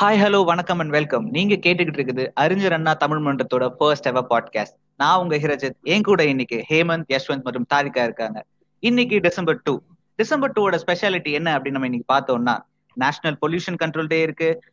[0.00, 4.74] Hi hello வணக்கம் and welcome நீங்க கேட்டுக்கிட்டு இருக்குது அறிஞர் அண்ணா தமிழ் மன்றத்தோட ஃபர்ஸ்ட் எவர் பாட்காஸ்ட்
[4.96, 8.44] நான் உங்க ஹிரஜித் என் கூட இன்னைக்கு ஹேமந்த் யஷ்வந்த் மற்றும் தாரிகா இருக்காங்க.
[8.78, 9.80] இன்னைக்கு டிசம்பர் டூ
[10.14, 12.58] டிசம்பர் டூவோட ஸ்பெஷாலிட்டி என்ன அப்படின்னு நம்ம இன்னைக்கு பார்த்தோம்னா
[12.94, 14.64] நேஷனல் பொல்யூஷன் கண்ட்ரோல் டே இருக்கு.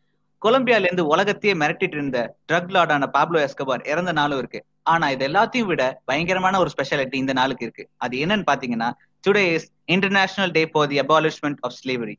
[0.46, 4.66] கொலம்பியால இருந்து உலகத்தையே மிரட்டிட்டு இருந்த ட்ரக் லார்டான பாப்லோ எஸ்கபார் இறந்த நாளும் இருக்கு.
[4.82, 7.90] ஆனா இது எல்லாத்தையும் விட பயங்கரமான ஒரு ஸ்பெஷாலிட்டி இந்த நாளுக்கு இருக்கு.
[7.98, 8.92] அது என்னன்னு பாத்தீங்கன்னா
[9.28, 12.16] today is international day for the abolishment of slavery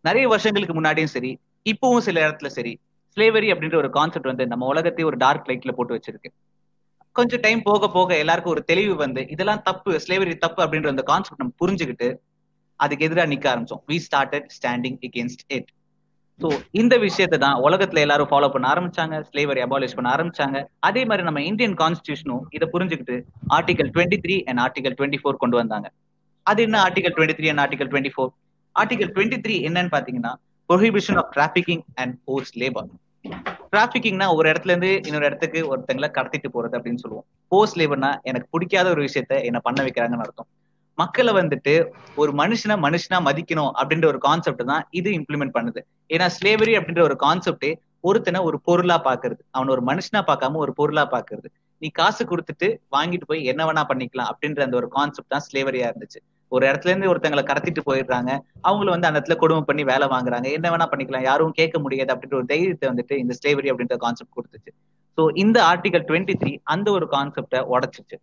[0.00, 2.72] நிறைய வருஷங்களுக்கு முன்னாடியும் சரி இப்பவும் சில இடத்துல சரி.
[3.16, 6.30] ஸ்லேவரி அப்படின்ற ஒரு கான்செப்ட் வந்து நம்ம உலகத்தையே ஒரு டார்க் லைட்ல போட்டு வச்சிருக்கு.
[7.16, 11.42] கொஞ்சம் டைம் போக போக எல்லாருக்கும் ஒரு தெளிவு வந்து இதெல்லாம் தப்பு ஸ்லேவரி தப்பு அப்படின்ற அந்த கான்செப்ட்
[11.42, 12.08] நம்ம புரிஞ்சுக்கிட்டு
[12.80, 13.82] அதுக்கு எதிராக நிக்க ஆரம்பிச்சோம்.
[13.90, 15.68] We started standing against it
[16.40, 16.48] so
[16.80, 20.58] இந்த விஷயத்தை தான் உலகத்துல எல்லாரும் ஃபாலோ பண்ண ஆரம்பிச்சாங்க ஸ்லேவரி அபாலிஷ் பண்ண ஆரம்பிச்சாங்க.
[20.88, 23.16] அதே மாதிரி நம்ம இந்தியன் கான்ஸ்டியூஷனும் இதை புரிஞ்சுக்கிட்டு
[23.56, 25.88] article twenty three and article twenty four கொண்டு வந்தாங்க.
[26.46, 28.32] அது என்ன article twenty three and article twenty four
[28.76, 30.32] article twenty three என்னன்னு பாத்தீங்கன்னா
[30.72, 32.90] prohibition of trafficking and force labour
[33.72, 37.26] டிராபிகிங்னா ஒரு இடத்துல இருந்து இன்னொரு இடத்துக்கு ஒருத்தங்களை கடத்திட்டு போறது அப்படின்னு சொல்லுவோம்.
[37.52, 40.48] போர்ஸ் லேபர்னா எனக்கு பிடிக்காத ஒரு விஷயத்த என்ன பண்ண வைக்கிறாங்கன்னு அர்த்தம்.
[40.98, 41.74] மக்களை வந்துட்டு
[42.22, 45.80] ஒரு மனுஷனை மனுஷனா மதிக்கணும் அப்படின்ற ஒரு கான்செப்ட் தான் இது இம்ப்ளிமெண்ட் பண்ணுது.
[46.14, 47.70] ஏன்னா ஸ்லேவரி அப்படின்ற ஒரு கான்செப்டே
[48.08, 49.40] ஒருத்தனை ஒரு பொருளா பாக்குறது.
[49.56, 51.48] அவன் ஒரு மனுஷனா பார்க்காம ஒரு பொருளா பாக்குறது.
[51.82, 56.20] நீ காசு கொடுத்துட்டு வாங்கிட்டு போய் என்ன வேணா பண்ணிக்கலாம் அப்படின்ற அந்த ஒரு கான்செப்ட் தான் ஸ்லேவரியா இருந்துச்சு.
[56.54, 58.30] ஒரு இடத்துல இருந்து ஒருத்தங்களை கடத்திட்டு போயிடுறாங்க.
[58.68, 60.48] அவங்கள வந்து அந்த இடத்துல கொடுமை பண்ணி வேலை வாங்குறாங்க.
[60.56, 61.26] என்ன வேணா பண்ணிக்கலாம்.
[61.30, 64.72] யாரும் கேட்க முடியாது அப்படின்ற ஒரு தைரியத்தை வந்துட்டு இந்த ஸ்லேவரி அப்படின்ற கான்செப்ட் கொடுத்துச்சு.
[65.18, 68.18] ஸோ இந்த ஆர்டிகல் டுவெண்ட்டி த்ரீ அந்த ஒரு கான்செப்டை உடச்சிச்சு.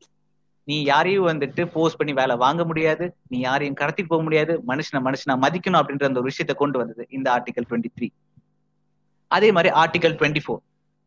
[0.67, 3.05] நீ யாரையும் வந்துட்டு போஸ்ட் பண்ணி வேலை வாங்க முடியாது.
[3.31, 4.53] நீ யாரையும் கடத்திட்டு போக முடியாது.
[4.72, 8.09] மனுஷனை மனுஷனா மதிக்கணும் அப்படின்ற அந்த ஒரு விஷயத்தை கொண்டு வந்தது இந்த ஆர்டிகல் டுவெண்ட்டி த்ரீ
[9.38, 10.61] அதே மாதிரி article twenty four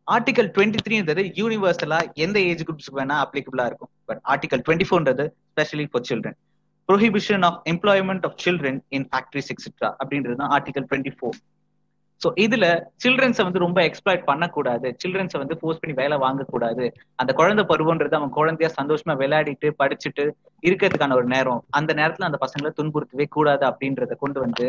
[0.07, 3.91] article twenty த்ரீன்றது யூனிவர்சலா எந்த ஏஜ் குரூப்ஸ்க்கு வேணா அப்ளிகபிளா இருக்கும்.
[4.09, 6.37] But article twenty ஃபோர்ன்றது specially for children
[6.89, 11.37] prohibition of employment of children in factories etcetera அப்படின்றது தான் ஆர்டிகல் டுவெண்ட்டி ஃபோர்
[12.21, 12.65] ஸோ இதுல
[13.03, 14.87] சில்ட்ரன்ஸை வந்து ரொம்ப எக்ஸ்பிளாய்ட் பண்ணக்கூடாது.
[15.01, 16.85] சில்ட்ரன்ஸை வந்து போஸ்ட் பண்ணி வேலை வாங்கக்கூடாது.
[17.15, 20.25] அந்த குழந்தை பருவன்றது அவன் குழந்தையா சந்தோஷமா விளையாடிட்டு படிச்சுட்டு
[20.63, 21.61] இருக்கிறதுக்கான ஒரு நேரம்.
[21.69, 24.67] அந்த நேரத்துல அந்த பசங்களை துன்புறுத்தவே கூடாது அப்படின்றத கொண்டு வந்து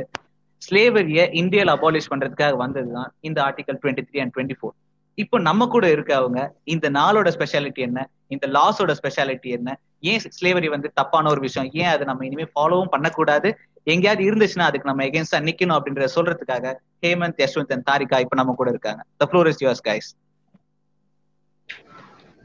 [0.62, 4.74] ஸ்லேவரிய இந்தியாவில் அபாலிஷ் பண்றதுக்காக வந்ததுதான் இந்த article twenty three and twenty four
[5.18, 6.40] இப்போ நம்ம கூட இருக்கவங்க
[6.74, 8.00] இந்த நாளோட ஸ்பெஷாலிட்டி என்ன?
[8.34, 9.70] இந்த லாஸோட ஸ்பெஷாலிட்டி என்ன?
[10.10, 11.68] ஏன் ஸ்லேவரி வந்து தப்பான ஒரு விஷயம்?
[11.82, 13.48] ஏன் அதை நம்ம இனிமே ஃபாலோவும் பண்ணக்கூடாது?
[13.92, 16.72] எங்கேயாவது இருந்துச்சுன்னா அதுக்கு நம்ம எகேன்ஸ்டா நிக்கணும் அப்படின்றத சொல்றதுக்காக
[17.04, 19.02] ஹேமந்த் யஷ்வந்த் அண்ட் தாரிகா இப்ப நம்ம கூட இருக்காங்க.
[19.20, 20.08] The floor is yours guys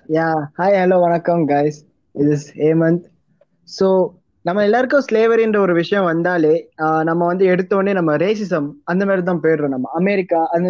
[0.09, 0.27] yeah
[0.59, 1.79] hi hello வணக்கம் கைஸ்
[2.15, 3.03] இது ஹேமந்த்.
[3.69, 3.87] ஸோ
[4.45, 6.53] நம்ம எல்லாருக்கும் ஸ்லேவரின்ற ஒரு விஷயம் வந்தாலே
[7.09, 9.89] நம்ம வந்து எடுத்தோடனே நம்ம ரேசிசம் அந்த மாதிரி தான் போயிடுறோம் நம்ம.
[9.99, 10.69] அமெரிக்கா அந்த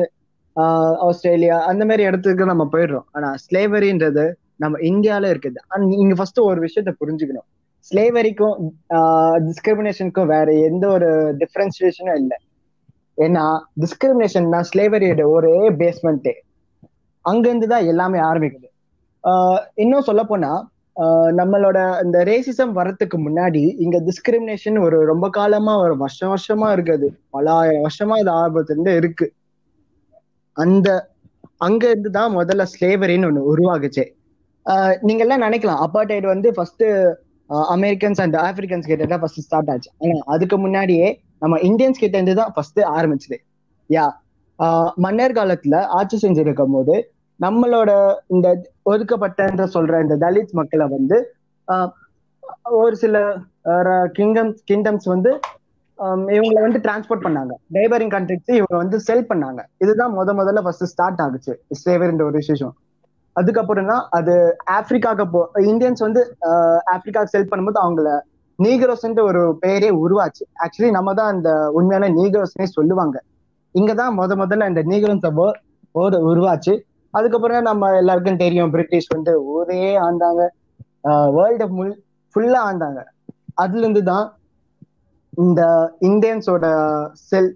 [1.08, 3.08] ஆஸ்திரேலியா அந்த மாதிரி இடத்துக்கு நம்ம போயிடுறோம்.
[3.16, 4.25] ஆனா ஸ்லேவரின்றது
[4.64, 5.59] நம்ம இந்தியால இருக்குது.
[5.94, 7.47] நீங்க ஃபர்ஸ்ட் ஒரு விஷயத்த புரிஞ்சுக்கணும்.
[7.90, 8.56] ஸ்லேவரிக்கும்
[9.47, 11.09] டிஸ்கிரிமினேஷனுக்கும் வேற எந்த ஒரு
[11.42, 12.38] டிஃபரன்சியேஷனும் இல்லை.
[13.25, 13.46] ஏன்னா
[13.84, 16.36] டிஸ்கிரிமினேஷன் தான் ஸ்லேவரியோட ஒரே பேஸ்மெண்ட்டே
[17.26, 18.68] அங்கிருந்து தான் எல்லாமே ஆரம்பிக்குது.
[19.84, 20.52] இன்னும் சொல்ல போனா
[21.40, 27.08] நம்மளோட இந்த ரேசிசம் வர்றதுக்கு முன்னாடி இங்க டிஸ்கிரிமினேஷன் ஒரு ரொம்ப காலமா ஒரு வருஷம் வருஷமா இருக்குது.
[27.36, 27.53] பல
[27.86, 29.28] வருஷமா இது ஆரம்பத்துல இருக்கு.
[30.55, 30.89] அந்த
[31.67, 34.03] அங்க இருந்து தான் முதல்ல ஸ்லேவரின்னு ஒண்ணு உருவாகுச்சு.
[35.07, 36.85] நீங்க எல்லாம் நினைக்கலாம் அப்பார்டைட் வந்து ஃபர்ஸ்ட்
[37.75, 39.89] அமெரிக்கன்ஸ் அண்ட் ஆப்பிரிக்கன்ஸ் கிட்ட தான் ஃபர்ஸ்ட் ஸ்டார்ட் ஆச்சு.
[40.01, 41.07] ஆனா அதுக்கு முன்னாடியே
[41.43, 43.37] நம்ம இந்தியன்ஸ் கிட்ட இருந்து தான் ஃபர்ஸ்ட் ஆரம்பிச்சது.
[43.89, 44.05] யா
[45.05, 46.95] மன்னர் காலத்துல ஆட்சி செஞ்சிருக்கும் போது
[47.39, 47.91] நம்மளோட
[48.35, 48.47] இந்த
[48.91, 51.17] ஒதுக்கப்பட்ட சொல்ற இந்த தலித் மக்களை வந்து
[52.81, 53.16] ஒரு சில
[54.17, 55.31] கிங்டம் கிங்டம்ஸ் வந்து
[56.03, 57.53] Um, இவங்களை வந்து டிரான்ஸ்போர்ட் பண்ணாங்க.
[57.75, 59.61] நெய்பரிங் கண்ட்ரிக்கு இவங்க வந்து செல் பண்ணாங்க.
[59.83, 61.53] இதுதான் முத முதல்ல ஃபர்ஸ்ட் ஸ்டார்ட் ஆகுச்சு.
[61.85, 62.75] சேவர்ன்ற ஒரு விஷயம்
[63.35, 64.33] அதுக்கப்புறம் தான் அது
[64.77, 68.13] ஆப்பிரிக்காக்கு போ இந்தியன்ஸ் வந்து uh, ஆப்பிரிக்காவுக்கு செல் பண்ணும்போது அவங்கள
[68.59, 70.43] நீகரோஸ்ன்ற ஒரு பெயரே உருவாச்சு.
[70.63, 73.17] ஆக்சுவலி நம்ம தான் அந்த உண்மையான நீகரோஸ்னே சொல்லுவாங்க.
[73.75, 75.27] இங்கதான் முத முதல்ல இந்த நீகரோஸ்
[75.97, 76.73] போர் உருவாச்சு.
[77.13, 80.41] அதுக்கப்புறம் நம்ம எல்லாருக்கும் தெரியும் பிரிட்டிஷ் வந்து ஊரே ஆண்டாங்க.
[81.37, 81.95] வேர்ல்டு முல்
[82.31, 82.99] ஃபுல்லா ஆண்டாங்க.
[83.63, 84.25] அதுல இருந்து தான்
[85.39, 85.61] இந்த
[86.01, 86.66] இந்தியன்ஸோட
[87.29, 87.51] செல்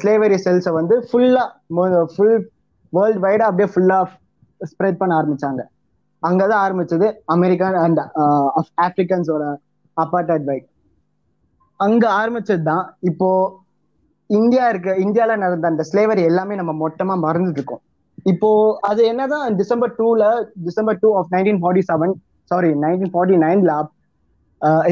[0.00, 1.44] ஸ்லேவரி செல்ஸை வந்து ஃபுல்லா
[2.14, 2.36] ஃபுல்
[2.92, 3.98] வேர்ல்டு வைடா அப்படியே ஃபுல்லா
[4.60, 5.62] ஸ்ப்ரெட் பண்ண ஆரம்பிச்சாங்க.
[6.22, 8.00] அங்கதான் ஆரம்பிச்சது அமெரிக்கன் அண்ட்
[8.82, 9.44] ஆப்பிரிக்கன்ஸோட
[9.96, 10.66] அப்பார்டைட் பைக்
[11.80, 13.28] அங்க ஆரம்பிச்சது தான் இப்போ
[14.30, 17.82] இந்தியா இருக்க இந்தியால நடந்த அந்த ஸ்லேவரி எல்லாமே நம்ம மொத்தமா மறந்துட்டு இருக்கோம்
[18.26, 18.50] இப்போ
[18.80, 20.22] அது என்னதான் டிசம்பர் டூல
[20.64, 22.14] December two of nineteen forty seven
[22.50, 23.74] sorry nineteen forty நைன்ல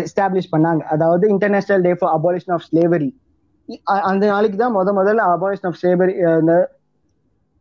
[0.00, 0.82] எஸ்டாப்ளிஷ் பண்ணாங்க.
[0.94, 3.10] அதாவது international day for abolition of slavery
[4.10, 6.14] அந்த நாளைக்கு தான் முத முதல்ல அபாலிஷன் ஆஃப் ஸ்லேவரி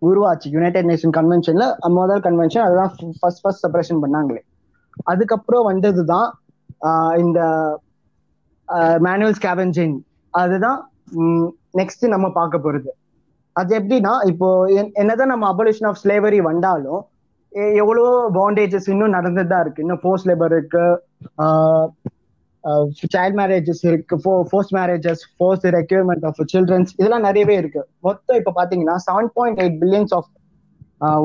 [0.02, 0.48] உருவாச்சு.
[0.56, 1.66] யுனைடெட் நேஷன் கன்வென்ஷன்ல
[2.00, 4.42] முதல் கன்வென்ஷன் அதுதான் ஃபர்ஸ்ட் ஃபர்ஸ்ட் செப்பரேஷன் பண்ணாங்களே.
[5.12, 6.30] அதுக்கப்புறம் வந்தது தான்
[7.24, 7.40] இந்த
[9.06, 9.96] மேனுவல் ஸ்கேவெஞ்சிங்
[10.34, 10.80] அதுதான்
[11.80, 12.92] நெக்ஸ்ட் நம்ம பார்க்க போறது.
[13.56, 14.48] அது எப்படின்னா இப்போ
[15.02, 17.02] என்னதான் நம்ம அபோலிஷன் ஆஃப் ஸ்லேவரி வந்தாலும்
[17.82, 19.84] எவ்வளவோ பாண்டேஜஸ் இன்னும் நடந்துட்டு தான் இருக்கு.
[19.86, 20.86] இன்னும் போஸ்ட் லேபர் இருக்கு.
[23.14, 24.16] சைல்ட் மேரேஜஸ் இருக்கு.
[24.52, 27.82] Force marriages force requirement of childrens இதெல்லாம் நிறையவே இருக்கு.
[28.08, 30.30] மொத்தம் இப்போ பாத்தீங்கன்னா seven point eight billions of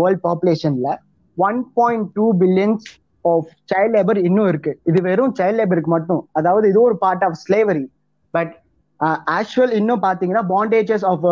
[0.03, 0.91] world பாப்புலேஷன்ல
[1.37, 2.85] one point two billions
[3.25, 4.73] of child labour இன்னும் இருக்கு.
[4.91, 6.23] இது வெறும் சைல்ட் லேபருக்கு மட்டும்.
[6.41, 7.87] அதாவது இது ஒரு part of slavery
[8.35, 8.53] but
[9.39, 11.25] actual இன்னும் பாத்தீங்கன்னா பாண்டேஜஸ் ஆஃப்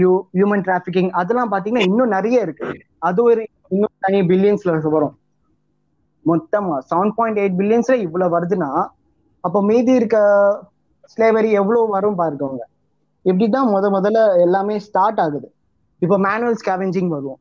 [0.00, 2.68] ஹியூமன் டிராபிகிங் அதெல்லாம் பாத்தீங்கன்னா இன்னும் நிறைய இருக்கு.
[3.08, 5.14] அது ஒரு இன்னும் தனி பில்லியன்ஸ்ல வரும்.
[6.24, 8.70] மொத்தமா செவன் பாயிண்ட் எயிட் பில்லியன்ஸ்ல இவ்வளவு வருதுன்னா
[9.44, 10.16] அப்போ மீதி இருக்க
[11.12, 12.64] ஸ்லேவரி எவ்வளவு வரும் பாருக்கவங்க
[13.24, 15.48] இப்படிதான் முத முதல்ல எல்லாமே ஸ்டார்ட் ஆகுது.
[16.02, 17.40] இப்போ மேனுவல் ஸ்கேவெஞ்சிங் வருவோம்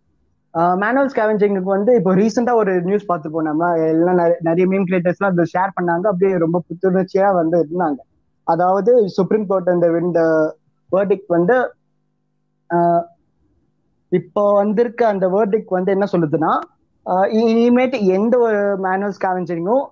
[0.82, 3.64] மேனுவல் ஸ்கேவெஞ்சிங்க்கு வந்து இப்போ ரீசெண்டா ஒரு நியூஸ் பார்த்துப்போம் நம்ம.
[3.92, 6.06] எல்லாம் நிறைய மீன் கிரியேட்டர்ஸ்லாம் அதை ஷேர் பண்ணாங்க.
[6.12, 8.00] அப்படியே ரொம்ப புத்துணர்ச்சியா வந்து இருந்தாங்க.
[8.48, 10.22] அதாவது சுப்ரீம் கோர்ட் இந்த இந்த
[10.92, 11.58] வேர்டிக் வந்து
[14.12, 16.52] இப்போ வந்திருக்க அந்த வேர்டிக் வந்து என்ன சொல்லுதுன்னா
[17.40, 19.86] இனிமேட்டு எந்த ஒரு மேனுவல் ஸ்கேவெஞ்சரிங்கும்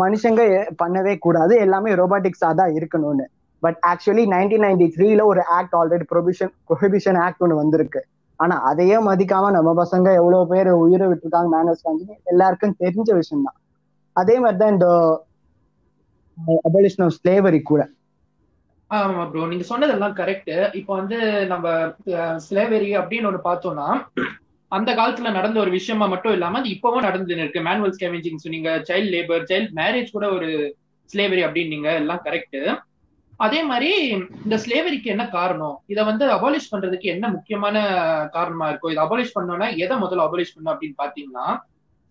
[0.00, 0.42] மனுஷங்க
[0.80, 1.52] பண்ணவே கூடாது.
[1.64, 3.26] எல்லாமே ரோபாட்டிக்ஸா தான் இருக்கணும்னு.
[3.62, 8.00] பட் ஆக்சுவலி நைன்டீன் நைன்டி த்ரீல ஒரு act already prohibition prohibition act ஒன்று வந்திருக்கு.
[8.40, 13.58] ஆனா அதையே மதிக்காம நம்ம பசங்க எவ்வளவு பேர் உயிரை விட்டுருக்காங்க மேனுவல் ஸ்கேவெஞ்சரிங் எல்லாருக்கும் தெரிஞ்ச விஷயம் தான்
[14.16, 14.88] அதே மாதிரி தான் இந்த
[16.68, 17.82] அபலிஷன் ஆஃப் ஸ்லேவரி கூட.
[18.90, 20.50] ஆமா ப்ரோ நீங்க சொன்னதெல்லாம் கரெக்ட்
[20.80, 21.16] இப்போ வந்து
[21.52, 21.66] நம்ம
[22.44, 23.86] ஸ்லேவரி அப்படின்னு ஒண்ணு பார்த்தோம்னா
[24.72, 27.60] அந்த காலத்துல நடந்த ஒரு விஷயமா மட்டும் இல்லாம அது இப்பவும் நடந்து இருக்கு.
[27.66, 30.48] மேனுவல் ஸ்கேவெஞ்சிங் சொன்னீங்க சைல்ட் லேபர் சைல்ட் மேரேஜ் கூட ஒரு
[31.10, 32.58] ஸ்லேவரி அப்படின்னீங்க எல்லாம் கரெக்ட்
[33.40, 33.88] அதே மாதிரி
[34.44, 35.76] இந்த ஸ்லேவரிக்கு என்ன காரணம்?
[35.92, 37.76] இதை வந்து அபாலிஷ் பண்றதுக்கு என்ன முக்கியமான
[38.32, 41.46] காரணமா இருக்கும் இதை அபாலிஷ் பண்ணோம்னா எதை முதல்ல அபாலிஷ் பண்ணும் அப்படின்னு பாத்தீங்கன்னா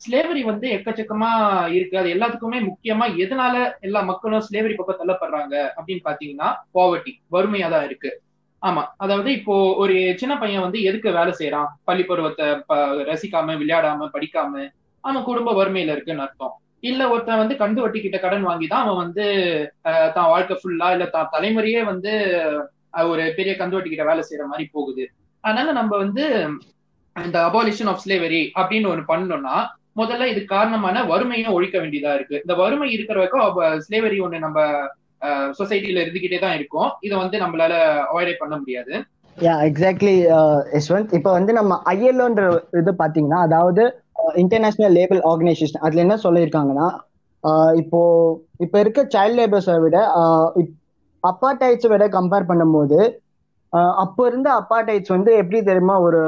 [0.01, 1.30] ஸ்லேவரி வந்து எக்கச்சக்கமா
[1.77, 1.95] இருக்கு.
[2.01, 3.56] அது எல்லாத்துக்குமே முக்கியமா எதனால
[3.88, 8.12] எல்லா மக்களும் ஸ்லேவரி பக்கம் தள்ளப்படுறாங்க அப்படின்னு பாத்தீங்கன்னா பாவர்ட்டி வறுமையா தான் இருக்கு.
[8.62, 8.83] ஆமா.
[9.03, 12.45] அதாவது இப்போ ஒரு சின்ன பையன் வந்து எதுக்கு வேலை செய்யறான் பள்ளி பருவத்தை
[13.09, 14.53] ரசிக்காம விளையாடாம படிக்காம
[15.03, 16.53] அவன் குடும்ப வறுமையில இருக்குன்னு அர்த்தம்.
[16.89, 19.25] இல்ல ஒருத்தன் வந்து கண்டு வட்டி கிட்ட கடன் வாங்கி தான் அவன் வந்து
[20.15, 22.12] தான் வாழ்க்கை ஃபுல்லா இல்ல தான் தலைமுறையே வந்து
[23.12, 25.06] ஒரு பெரிய கந்து வட்டி கிட்ட வேலை செய்யற மாதிரி போகுது.
[25.44, 26.24] அதனால நம்ம வந்து
[27.15, 29.56] இந்த அபாலிஷன் ஆஃப் ஸ்லேவரி அப்படின்னு ஒண்ணு பண்ணோம்னா
[29.95, 32.38] முதல்ல இது காரணமான வறுமையை ஒழிக்க வேண்டியதா இருக்கு.
[32.44, 34.62] இந்த வறுமை இருக்கிற வரைக்கும் ஸ்லேவரி ஒண்ணு நம்ம
[35.59, 36.89] சொசைட்டில இருந்துகிட்டே தான் இருக்கும்.
[37.06, 37.74] இதை வந்து நம்மளால
[38.12, 38.94] அவாய்ட் பண்ண முடியாது.
[39.38, 40.15] Yeah exactly
[40.77, 41.13] Yashwanth.
[41.18, 42.44] இப்போ வந்து நம்ம ஐஎல்ஓன்ற
[42.81, 43.83] இது பாத்தீங்கன்னா அதாவது
[44.44, 46.88] இன்டர்நேஷனல் லேபல் ஆர்கனைசேஷன் அதுல என்ன சொல்லியிருக்காங்கன்னா
[47.81, 48.00] இப்போ
[48.65, 49.97] இப்போ இருக்க சைல்ட் லேபர்ஸை விட
[51.24, 53.00] அப்பார்டைட்ஸை விட கம்பேர் பண்ணும்போது
[54.03, 56.21] அப்போ இருந்த அப்பார்டைட்ஸ் வந்து எப்படி தெரியுமா ஒரு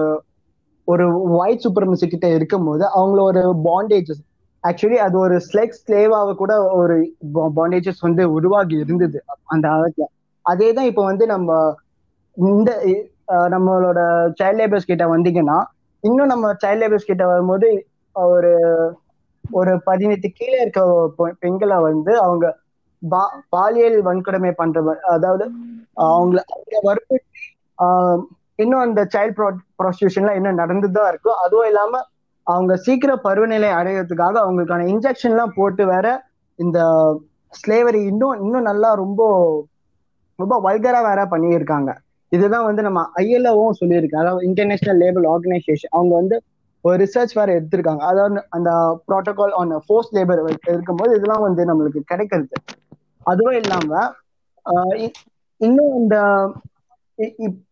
[0.88, 1.06] ஒரு
[1.38, 4.22] ஒயிட் சூப்பர்மசி கிட்ட இருக்கும்போது அவங்கள ஒரு பாண்டேஜஸ்
[4.63, 6.95] ஆக்சுவலி அது ஒரு ஸ்லெக் ஸ்லேவாக கூட ஒரு
[7.57, 9.18] பாண்டேஜஸ் வந்து உருவாகி இருந்தது
[9.51, 10.07] அந்த காலத்துல.
[10.45, 11.51] அதே தான் இப்போ வந்து நம்ம
[12.38, 12.72] இந்த
[13.54, 14.00] நம்மளோட
[14.39, 15.57] சைல்ட் லேபர்ஸ் கிட்ட வந்தீங்கன்னா
[16.04, 17.69] இன்னும் நம்ம சைல்ட் லேபர்ஸ் கிட்ட வரும்போது
[18.16, 18.51] ஒரு
[19.44, 20.81] ஒரு பதினெட்டு கீழே இருக்க
[21.42, 22.45] பெண்களை வந்து அவங்க
[23.01, 23.22] பா
[23.54, 24.78] பாலியல் வன்கொடுமை பண்ற
[25.16, 25.45] அதாவது
[26.07, 27.44] அவங்கள அவங்க வற்புறுத்தி
[28.59, 29.38] இன்னும் அந்த சைல்ட்
[29.80, 32.01] ப்ராஸ்டியூஷன்லாம் இன்னும் நடந்துதான் இருக்கும் அதுவும் இல்லாம
[32.48, 36.07] அவங்க சீக்கிரம் பருவநிலை அடையிறதுக்காக அவங்களுக்கான இன்ஜெக்ஷன்லாம் போட்டு வேற
[36.59, 36.80] இந்த
[37.54, 39.21] ஸ்லேவரி இன்னும் இன்னும் நல்லா ரொம்ப
[40.39, 41.92] ரொம்ப வல்கரா வேற பண்ணியிருக்காங்க.
[42.31, 46.38] இதுதான் வந்து நம்ம ஐஎல்ஓவும் சொல்லியிருக்கேன் அதாவது இன்டர்நேஷனல் லேபல் ஆர்கனைசேஷன் அவங்க வந்து
[46.86, 48.03] ஒரு ரிசர்ச் வேற எடுத்திருக்காங்க.
[48.03, 48.70] அதாவது அந்த
[49.08, 52.55] ப்ரோட்டோகால் ஆன் ஃபோர்ஸ் லேபர் இருக்கும்போது இதெல்லாம் வந்து நம்மளுக்கு கிடைக்கிறது.
[53.25, 53.91] அதுவும் இல்லாம
[55.62, 56.15] இன்னும் இந்த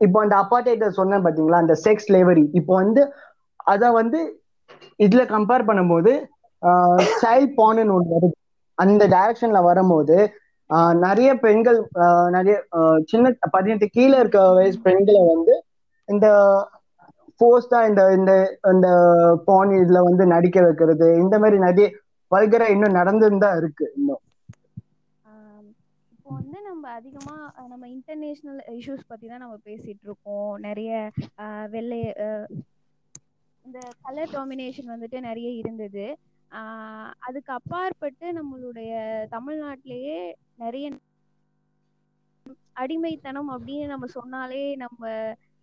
[0.05, 3.01] இப்போ அந்த அப்பார்டைட்டர் சொன்னேன் பாத்தீங்களா அந்த செக்ஸ் லேவரி இப்போ வந்து
[3.73, 4.19] அத வந்து
[4.99, 6.11] இதுல கம்பேர் பண்ணும்போது
[7.21, 8.35] சைல்ட் பான்னு ஒன்று வருது.
[8.77, 10.17] அந்த டைரக்ஷன்ல வரும்போது
[11.03, 11.79] நிறைய பெண்கள்
[12.35, 12.55] நிறைய
[13.11, 13.25] சின்ன
[13.55, 15.55] பதினெட்டு கீழே இருக்க வயசு பெண்களை வந்து
[16.09, 16.27] இந்த
[17.41, 18.31] போஸ்டா இந்த இந்த
[18.73, 18.87] இந்த
[19.47, 21.87] பான் இதுல வந்து நடிக்க வைக்கிறது இந்த மாதிரி நிறைய
[22.31, 24.21] வல்கரா இன்னும் நடந்துன்னு தான் இருக்கு இன்னும்.
[26.13, 27.35] இப்போ வந்து நம்ம அதிகமா
[27.69, 30.91] நம்ம இன்டர்நேஷனல் இஷ்யூஸ் பத்தி தான் நம்ம பேசிட்டு இருக்கோம் நிறைய
[31.69, 31.97] வெள்ளை
[33.65, 36.05] இந்த கலர் டாமினேஷன் வந்துட்டு நிறைய இருந்தது.
[37.19, 38.91] அதுக்கு அப்பாற்பட்டு நம்மளுடைய
[39.31, 40.19] தமிழ்நாட்டிலேயே
[40.55, 40.91] நிறைய
[42.75, 45.01] அடிமைத்தனம் அப்படின்னு நம்ம சொன்னாலே நம்ம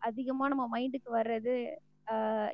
[0.03, 1.57] அதிகமா நம்ம மைண்டுக்கு வர்றது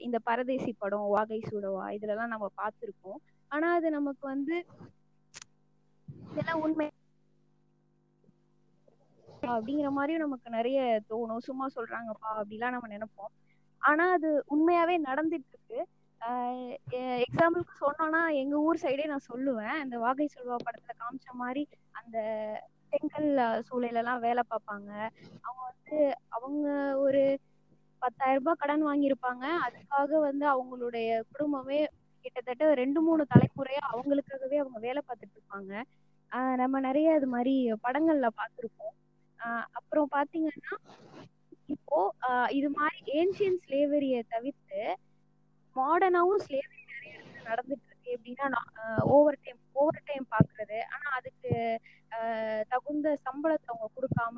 [0.00, 3.20] இந்த பரதேசி படம் வாகை சூடவா இதுலலாம் நம்ம பார்த்துருக்கோம்
[3.50, 4.56] ஆனா அது நமக்கு வந்து
[6.30, 6.88] இதெல்லாம் உண்மை
[9.42, 11.38] அப்படிங்கிற மாதிரியும் நமக்கு நிறைய தோணும்.
[11.38, 13.32] சும்மா சொல்றாங்கப்பா அப்படிலாம் நம்ம நினைப்போம்.
[13.78, 15.86] ஆனா அது உண்மையாவே நடந்துட்டு இருக்கு
[17.24, 19.80] எக்ஸாம்பிளுக்கு சொன்னோம்னா எங்க ஊர் சைடே நான் சொல்லுவேன்.
[19.82, 22.18] அந்த வாகை சொல்வா படத்துல காமிச்ச மாதிரி அந்த
[22.88, 24.90] செங்கல் சூளையில எல்லாம் வேலை பார்ப்பாங்க.
[25.40, 27.38] அவங்க வந்து அவங்க ஒரு
[27.98, 29.44] பத்தாயிரம் ரூபாய் கடன் வாங்கியிருப்பாங்க.
[29.66, 31.86] அதுக்காக வந்து அவங்களுடைய குடும்பமே
[32.20, 35.82] கிட்டத்தட்ட ரெண்டு மூணு தலைமுறையா அவங்களுக்காகவே அவங்க வேலை பார்த்துட்டு இருப்பாங்க.
[36.32, 38.94] ஆஹ் நம்ம நிறைய இது மாதிரி படங்கள்ல பார்த்திருப்போம்.
[39.38, 40.74] ஆஹ் அப்புறம் பாத்தீங்கன்னா
[41.66, 44.82] இப்போ ஆஹ் இது மாதிரி ஏன்ஷியன் ஸ்லேவரியை தவிர்த்து
[45.76, 48.60] மாடர்னாவும் ஸ்லேவரி நிறைய இடத்துல நடந்துட்டு இருக்கு எப்படின்னா
[49.08, 50.78] ஓவர் டைம் ஓவர் டைம் பாக்குறது.
[50.94, 51.50] ஆனா அதுக்கு
[52.12, 54.36] ஆஹ் தகுந்த சம்பளத்தை அவங்க கொடுக்காம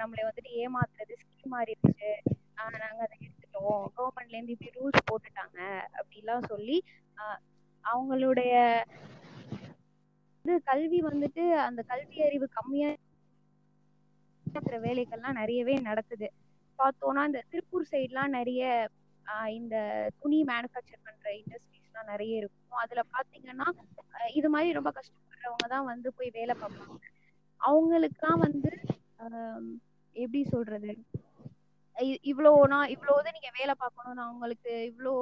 [0.00, 2.10] நம்மளை வந்துட்டு ஏமாத்துறது ஸ்கீம் மாறிடுச்சு.
[2.58, 3.82] ஆஹ் நாங்க அதை எடுத்துட்டோம்.
[3.96, 5.58] கவர்மெண்ட்ல இருந்து இப்படி ரூல்ஸ் போட்டுட்டாங்க
[5.98, 6.78] அப்படிலாம் சொல்லி
[7.18, 7.40] ஆஹ்
[7.84, 8.54] அவங்களுடைய
[10.66, 12.88] கல்வி வந்துட்டு அந்த கல்வி அறிவு கம்மியா
[14.50, 16.28] இருக்கிற வேலைகள்லாம் நிறையவே நடக்குது.
[16.78, 18.88] பார்த்தோம்னா இந்த திருப்பூர் சைட்லாம் நிறைய
[19.26, 19.76] ஆஹ் இந்த
[20.20, 22.78] துணி மேனுஃபேக்சர் பண்ற இண்டஸ்ட்ரீஸ்லாம் நிறைய இருக்கும்.
[22.78, 23.66] அதுல பாத்தீங்கன்னா
[24.34, 26.98] இது மாதிரி ரொம்ப கஷ்டப்படுறவங்க தான் வந்து போய் வேலை பார்ப்பாங்க.
[27.60, 28.70] அவங்களுக்குலாம் வந்து
[29.18, 29.70] ஆஹ்
[30.12, 30.92] எப்படி சொல்றது?
[31.96, 35.14] இ- இவ்வளோ நான் இவ்வளோ இது நீங்க வேலை பார்க்கணும் நான் உங்களுக்கு இவ்வளோ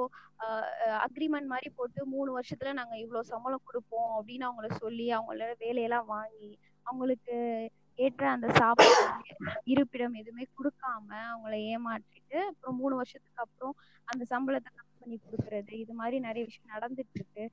[1.05, 6.59] அக்ரிமெண்ட் மாதிரி போட்டு மூணு வருஷத்துல நாங்க இவ்வளோ சம்பளம் கொடுப்போம் அப்படின்னு அவங்கள சொல்லி அவங்களோட வேலையெல்லாம் வாங்கி
[6.81, 7.37] அவங்களுக்கு
[7.99, 8.97] ஏற்ற அந்த சாப்பாடு
[9.65, 13.75] இருப்பிடம் எதுவுமே கொடுக்காம அவங்கள ஏமாற்றிட்டு அப்புறம் மூணு வருஷத்துக்கு அப்புறம்
[14.07, 17.45] அந்த சம்பளத்தை கம்மி பண்ணி கொடுக்கறது இது மாதிரி நிறைய விஷயம் நடந்துட்டு இருக்கு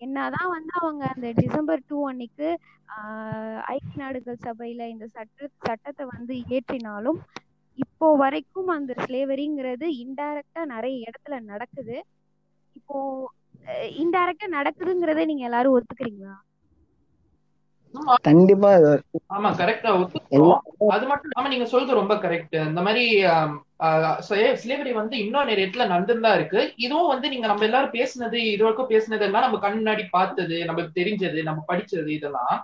[0.00, 2.48] என்னதான் வந்து அவங்க அந்த டிசம்பர் டூ அன்னைக்கு
[2.96, 7.20] ஆஹ் ஐக்கிய நாடுகள் சபையில இந்த சட்ட சட்டத்தை வந்து இயற்றினாலும்
[7.78, 11.96] இப்போ வரைக்கும் அந்த ஸ்லேவரிங்கிறது இன்டைரக்டா நிறைய இடத்துல நடக்குது.
[12.76, 12.96] இப்போ
[14.02, 16.34] இன்டைரக்டா நடக்குதுங்கிறத நீங்க எல்லாரும் ஒத்துக்கிறீங்களா?
[18.26, 18.70] கண்டிப்பா.
[19.36, 20.58] ஆமா கரெக்டா ஒத்துக்கிறோம்
[20.96, 23.04] அது மட்டும் இல்லாம நீங்க சொல்றது ரொம்ப கரெக்ட் இந்த மாதிரி
[24.62, 26.60] ஸ்லேவரி வந்து இன்னும் நிறைய இடத்துல நடந்துதான் இருக்கு.
[26.86, 30.98] இதுவும் வந்து நீங்க நம்ம எல்லாரும் பேசுனது இது வரைக்கும் பேசுனது எல்லாம் நம்ம கண் முன்னாடி பார்த்தது நமக்கு
[31.00, 32.56] தெரிஞ்சது நம்ம படிச்சது இதெல்லாம்.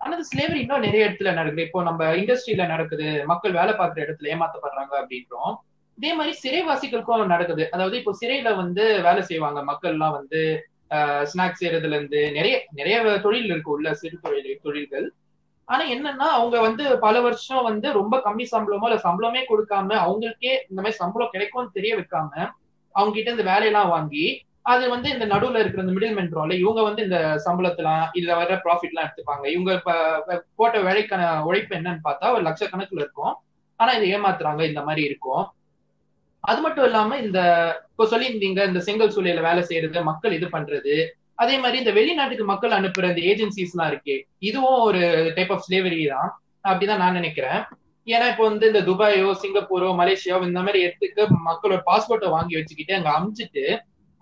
[0.00, 1.66] ஆனா அது ஸ்லேவரி இன்னும் நிறைய இடத்துல நடக்குது.
[1.68, 3.08] இப்போ நம்ம இண்டஸ்ட்ரியில நடக்குது.
[3.32, 5.52] மக்கள் வேலை பார்க்குற இடத்துல ஏமாத்தப்படுறாங்க அப்படின்றோம்.
[5.98, 7.64] இதே மாதிரி சிறைவாசிகளுக்கும் நடக்குது.
[7.74, 10.42] அதாவது இப்போ சிறையில வந்து வேலை செய்வாங்க மக்கள் எல்லாம் வந்து.
[11.30, 12.96] ஸ்நாக்ஸ் செய்யறதுல இருந்து நிறைய நிறைய
[13.26, 15.06] தொழில் இருக்கு உள்ள சிறு தொழில் தொழில்கள்.
[15.68, 20.80] ஆனா என்னன்னா அவங்க வந்து பல வருஷம் வந்து ரொம்ப கம்மி சம்பளமோ இல்ல சம்பளமே கொடுக்காம அவங்களுக்கே இந்த
[20.80, 22.30] மாதிரி சம்பளம் கிடைக்கும்னு தெரிய வைக்காம
[22.94, 24.24] அவங்க கிட்ட இந்த வேலையெல்லாம் வாங்கி
[24.72, 28.92] அது வந்து இந்த நடுவுல இருக்கிற இந்த மிடில் மென்ட்ரோல இவங்க வந்து இந்த சம்பளத்தெல்லாம் இதுல வர ப்ராஃபிட்
[28.92, 29.44] எல்லாம் எடுத்துப்பாங்க.
[29.54, 33.34] இவங்க இப்ப போட்ட வேலைக்கான உழைப்பு என்னன்னு பார்த்தா ஒரு லட்சக்கணக்குல இருக்கும்.
[33.80, 35.42] ஆனா இதை ஏமாத்துறாங்க இந்த மாதிரி இருக்கும்.
[36.50, 37.40] அது மட்டும் இல்லாம இந்த
[37.90, 40.94] இப்போ சொல்லியிருந்தீங்க இந்த செங்கல் சூளையில வேலை செய்யறது மக்கள் இது பண்றது.
[41.42, 44.16] அதே மாதிரி இந்த வெளிநாட்டுக்கு மக்கள் அனுப்புற இந்த ஏஜென்சிஸ் எல்லாம் இருக்கே
[44.48, 45.02] இதுவும் ஒரு
[45.36, 46.28] டைப் ஆஃப் ஸ்லேவரி தான்.
[46.70, 47.60] அப்படிதான் நான் நினைக்கிறேன்.
[48.06, 53.10] ஏன்னா இப்போ வந்து இந்த துபாயோ சிங்கப்பூரோ மலேசியாவோ இந்த மாதிரி இடத்துக்கு மக்களோட பாஸ்போர்ட்டை வாங்கி வச்சுக்கிட்டு அங்க
[53.16, 53.64] அமிச்சிட்டு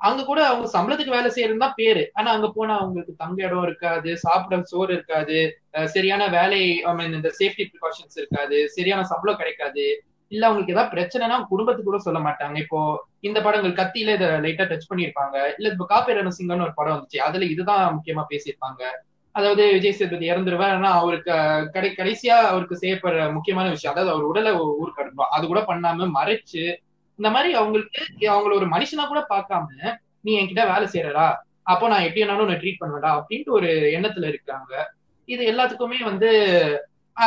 [0.01, 2.03] அங்க கூட அவங்க சம்பளத்துக்கு வேலை செய்யறது தான் பேரு.
[2.19, 5.39] ஆனா அங்க போனா அவங்களுக்கு தங்க இடம் இருக்காது சாப்பிட சோறு இருக்காது
[5.95, 6.61] சரியான வேலை
[7.19, 9.85] இந்த சேஃப்டி ப்ரிகாஷன்ஸ் இருக்காது சரியான சம்பளம் கிடைக்காது.
[10.33, 12.57] இல்ல அவங்களுக்கு ஏதாவது பிரச்சனைனா குடும்பத்துக்கு கூட சொல்ல மாட்டாங்க.
[12.59, 12.79] இப்போ
[13.21, 17.19] இந்த படங்கள் கத்தியில இதை லைட்டா டச் பண்ணிருப்பாங்க இல்ல இப்போ காப்பேரண சிங்கம்னு ஒரு படம் வந்துச்சு.
[17.29, 18.83] அதுல இதுதான் முக்கியமா பேசியிருப்பாங்க.
[19.35, 21.35] அதாவது விஜய் சேதுபதி இறந்துருவேன் ஆனா அவருக்கு
[21.75, 26.63] கடை கடைசியா அவருக்கு செய்யப்படுற முக்கியமான விஷயம் அதாவது அவர் உடலை ஊர் அனுப்புவோம் அது கூட பண்ணாம மறைச்சு
[27.19, 29.69] இந்த மாதிரி அவங்களுக்கு அவங்கள ஒரு மனுஷனா கூட பார்க்காம
[30.25, 31.29] நீ என்கிட்ட வேலை செய்யறடா
[31.65, 34.73] அப்போ நான் எப்படி வேணாலும் ட்ரீட் பண்ணுவேடா அப்படின்ட்டு ஒரு எண்ணத்துல இருக்காங்க
[35.29, 36.31] இது எல்லாத்துக்குமே வந்து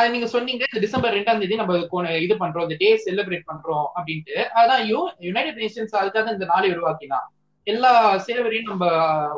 [0.10, 1.74] நீங்க சொன்னீங்க இந்த டிசம்பர் ரெண்டாம் தேதி நம்ம
[2.20, 7.20] இது பண்றோம் இந்த டே செலிப்ரேட் பண்றோம் அப்படின்ட்டு அதான் யூ யுனைடெட் நேஷன்ஸ் அதுக்காக இந்த நாளை உருவாக்கினா
[7.68, 7.92] எல்லா
[8.26, 8.86] சேவரையும் நம்ம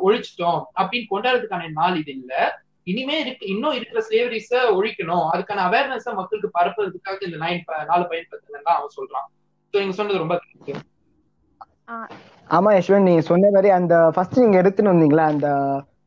[0.06, 2.32] ஒழிச்சிட்டோம் அப்படின்னு கொண்டாடுறதுக்கான நாள் இது இல்ல.
[2.88, 5.26] இனிமே இருக்கு இன்னும் இருக்கிற சேவரிஸ ஒழிக்கணும்.
[5.34, 9.28] அதுக்கான அவேர்னஸ மக்களுக்கு பரப்புறதுக்காக இந்த நைன் நாலு பயன்படுத்துன்னு தான் அவன் சொல்றான்.
[9.74, 10.36] ஸோ நீங்க சொன்னது ரொம்ப
[12.50, 15.26] ஆமா யஷ்வந்த் நீங்க சொன்ன மாதிரி அந்த ஃபர்ஸ்ட் நீங்க எடுத்துன்னு வந்தீங்களா?
[15.34, 15.48] அந்த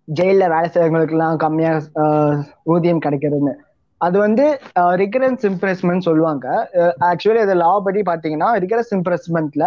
[0.09, 1.73] ஜெயில வேலை செய்யறவங்களுக்கு எல்லாம் கம்மியா
[2.73, 3.55] ஊதியம் கிடைக்கிறதுன்னு.
[4.00, 4.45] அது வந்து
[5.02, 6.47] ரிகரன்ஸ் இம்ப்ரெஸ்மெண்ட் சொல்லுவாங்க.
[7.11, 9.64] ஆக்சுவலி அது லா படி பாத்தீங்கன்னா ரிகரன்ஸ் இம்ப்ரெஸ்மெண்ட்ல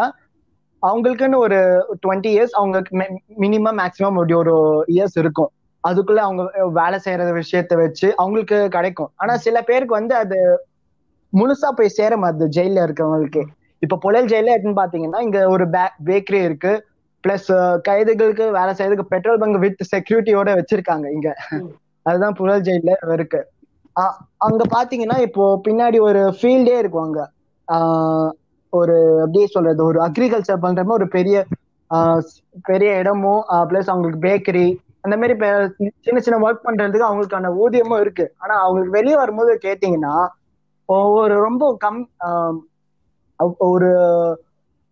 [0.84, 1.58] அவங்களுக்குன்னு ஒரு
[2.04, 2.94] டுவெண்ட்டி இயர்ஸ் அவங்களுக்கு
[3.44, 4.56] மினிமம் மேக்ஸிமம் அப்படி ஒரு
[4.94, 5.52] இயர்ஸ் இருக்கும்.
[5.84, 6.44] அதுக்குள்ள அவங்க
[6.80, 9.12] வேலை செய்யற விஷயத்த வச்சு அவங்களுக்கு கிடைக்கும்.
[9.16, 10.38] ஆனா சில பேருக்கு வந்து அது
[11.34, 13.44] முழுசா போய் சேர மாட்டுது ஜெயில இருக்கிறவங்களுக்கு
[13.82, 15.66] இப்ப புழல் ஜெயில எடுத்துன்னு பாத்தீங்கன்னா இங்க ஒரு
[16.08, 16.74] பேக்கரி இருக்கு.
[17.24, 17.50] பிளஸ்
[17.88, 21.30] கைதுகளுக்கு வேலை செய்யறதுக்கு பெட்ரோல் பங்க் வித் செக்யூரிட்டியோட வச்சிருக்காங்க இங்க.
[22.06, 23.42] அதுதான் புழல் ஜெயில இருக்கு.
[24.46, 27.22] அங்க பாத்தீங்கன்னா இப்போ பின்னாடி ஒரு ஃபீல்டே இருக்கும் அங்க.
[28.74, 31.38] ஒரு அப்படியே சொல்றது ஒரு அக்ரிகல்ச்சர் பண்ற மாதிரி ஒரு பெரிய
[32.70, 34.68] பெரிய இடமும் பிளஸ் அவங்களுக்கு பேக்கரி
[35.06, 35.34] அந்த மாதிரி
[36.06, 38.26] சின்ன சின்ன ஒர்க் பண்றதுக்கு அவங்களுக்கான ஊதியமும் இருக்கு.
[38.44, 40.16] ஆனா அவங்களுக்கு வெளியே வரும்போது கேட்டீங்கன்னா
[41.20, 42.00] ஒரு ரொம்ப கம்
[43.70, 43.90] ஒரு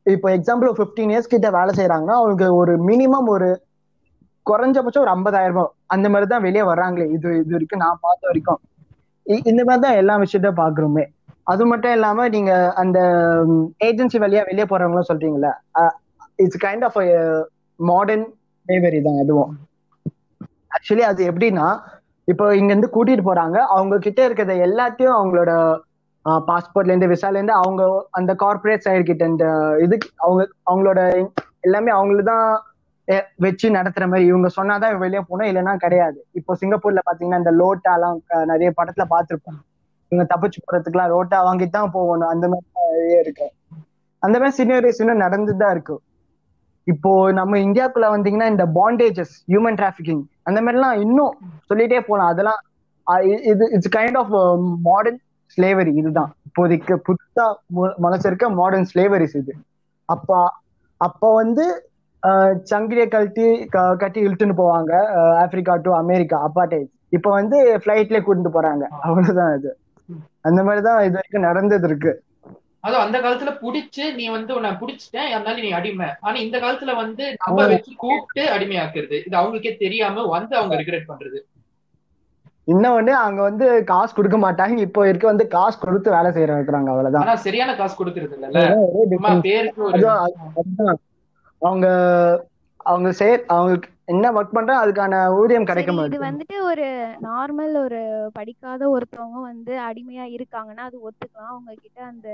[0.05, 3.49] இப்போ எக்ஸாம்பிள் ஃபிஃப்டீன் இயர்ஸ் கிட்ட வேலை செய்யறாங்கன்னா அவங்களுக்கு ஒரு மினிமம் ஒரு
[4.45, 5.73] குறைஞ்சபட்சம் ஒரு ஐம்பதாயிரம் ரூபாய்.
[5.95, 8.59] அந்த மாதிரி தான் வெளியே வர்றாங்களே இது இது வரைக்கும் நான் பார்த்த வரைக்கும்.
[9.49, 11.03] இந்த மாதிரி தான் எல்லா விஷயத்தையும் பாக்குறோமே.
[11.51, 12.99] அது மட்டும் இல்லாம நீங்க அந்த
[13.87, 15.51] ஏஜென்சி வழியா வெளியே போறவங்களும் சொல்றீங்களா
[16.39, 16.99] it's kind of
[17.79, 18.25] modern
[18.67, 19.51] slavery தான் அதுவும்.
[20.75, 21.67] ஆக்சுவலி அது எப்படின்னா
[22.27, 23.57] இப்போ இங்க இருந்து கூட்டிட்டு போறாங்க.
[23.75, 25.51] அவங்க கிட்ட இருக்கிறத எல்லாத்தையும் அவங்களோட
[26.47, 27.81] பாஸ்போர்ட்ல இருந்து விசால இருந்து அவங்க
[28.19, 29.45] அந்த கார்பரேட் சைடு கிட்ட இந்த
[29.85, 29.95] இது
[30.25, 30.99] அவங்க அவங்களோட
[31.67, 32.47] எல்லாமே அவங்களுக்கு தான்
[33.35, 36.25] வச்சு நடத்துற மாதிரி இவங்க சொன்னாதான் வெளியே போகணும் இல்லைன்னா கிடையாது.
[36.31, 39.77] இப்போ சிங்கப்பூர்ல பாத்தீங்கன்னா இந்த லோட்டாலாம் நிறைய படத்துல பாத்துருப்போம்.
[40.07, 42.27] இவங்க தப்பிச்சு போறதுக்குலாம் ரோட்டா வாங்கிட்டு தான் போகணும்.
[42.27, 43.51] அந்த மாதிரி இருக்கு.
[44.19, 46.01] அந்த மாதிரி சினியரிஸ் இன்னும் நடந்துதான் இருக்கு.
[46.83, 51.37] இப்போ நம்ம இந்தியாக்குள்ள வந்தீங்கன்னா இந்த பாண்டேஜஸ் ஹியூமன் டிராஃபிக்கிங் அந்த மாதிரிலாம் இன்னும்
[51.69, 52.61] சொல்லிட்டே போகலாம் அதெல்லாம்
[53.43, 55.21] இது it's kind of modern
[55.57, 56.33] slavery இதுதான்.
[56.43, 59.55] இப்போதைக்கு புதுசா மு- முளைச்சிருக்க மாடர்ன் ஸ்லேவரிஸ் இது.
[60.05, 60.53] அப்ப
[60.97, 61.88] அப்ப வந்து
[62.69, 63.45] சங்கிலியை கழட்டி
[64.01, 64.93] கட்டி இழுத்துன்னு போவாங்க.
[65.43, 68.85] ஆப்பிரிக்கா டு அமெரிக்கா அப்பார்டைட் இப்ப வந்து ஃபிளைட்லயே கூட்டிட்டு போறாங்க.
[69.07, 69.71] அவ்வளவுதான் இது
[70.47, 72.11] அந்த மாதிரிதான் இது வரைக்கும் நடந்தது இருக்கு.
[72.85, 76.09] அதுவும் அந்த காலத்துல புடிச்சு நீ வந்து உன்னை புடிச்சிட்டேன் அதனால நீ அடிமை.
[76.25, 79.17] ஆனா இந்த காலத்துல வந்து நம்ம வச்சு கூப்பிட்டு அடிமையாக்குறது.
[79.27, 81.39] இது அவங்களுக்கே தெரியாம வந்து அவங்க ரிக்ரெட் பண்றது.
[82.67, 84.77] இன்னொன்னு அங்க வந்து காசு கொடுக்க மாட்டாங்க.
[84.87, 87.43] இப்போ இருக்க வந்து காசு கொடுத்து வேலை செய்யற இருக்கிறாங்க அவ்வளவுதான்.
[87.47, 88.63] சரியான காசு கொடுக்கறது இல்லல்ல.
[91.61, 91.87] அவங்க
[92.85, 96.25] அவங்க சே அவங்களுக்கு என்ன ஒர்க் பண்றா அதுக்கான ஊதியம் கிடைக்க சரி, இது மாட்டேங்குது.
[96.25, 96.85] வந்துட்டு ஒரு
[97.25, 97.99] நார்மல் ஒரு
[98.35, 101.51] படிக்காத ஒருத்தவங்க வந்து அடிமையா இருக்காங்கன்னா அது ஒத்துக்கலாம்.
[101.51, 102.27] அவங்க கிட்ட அந்த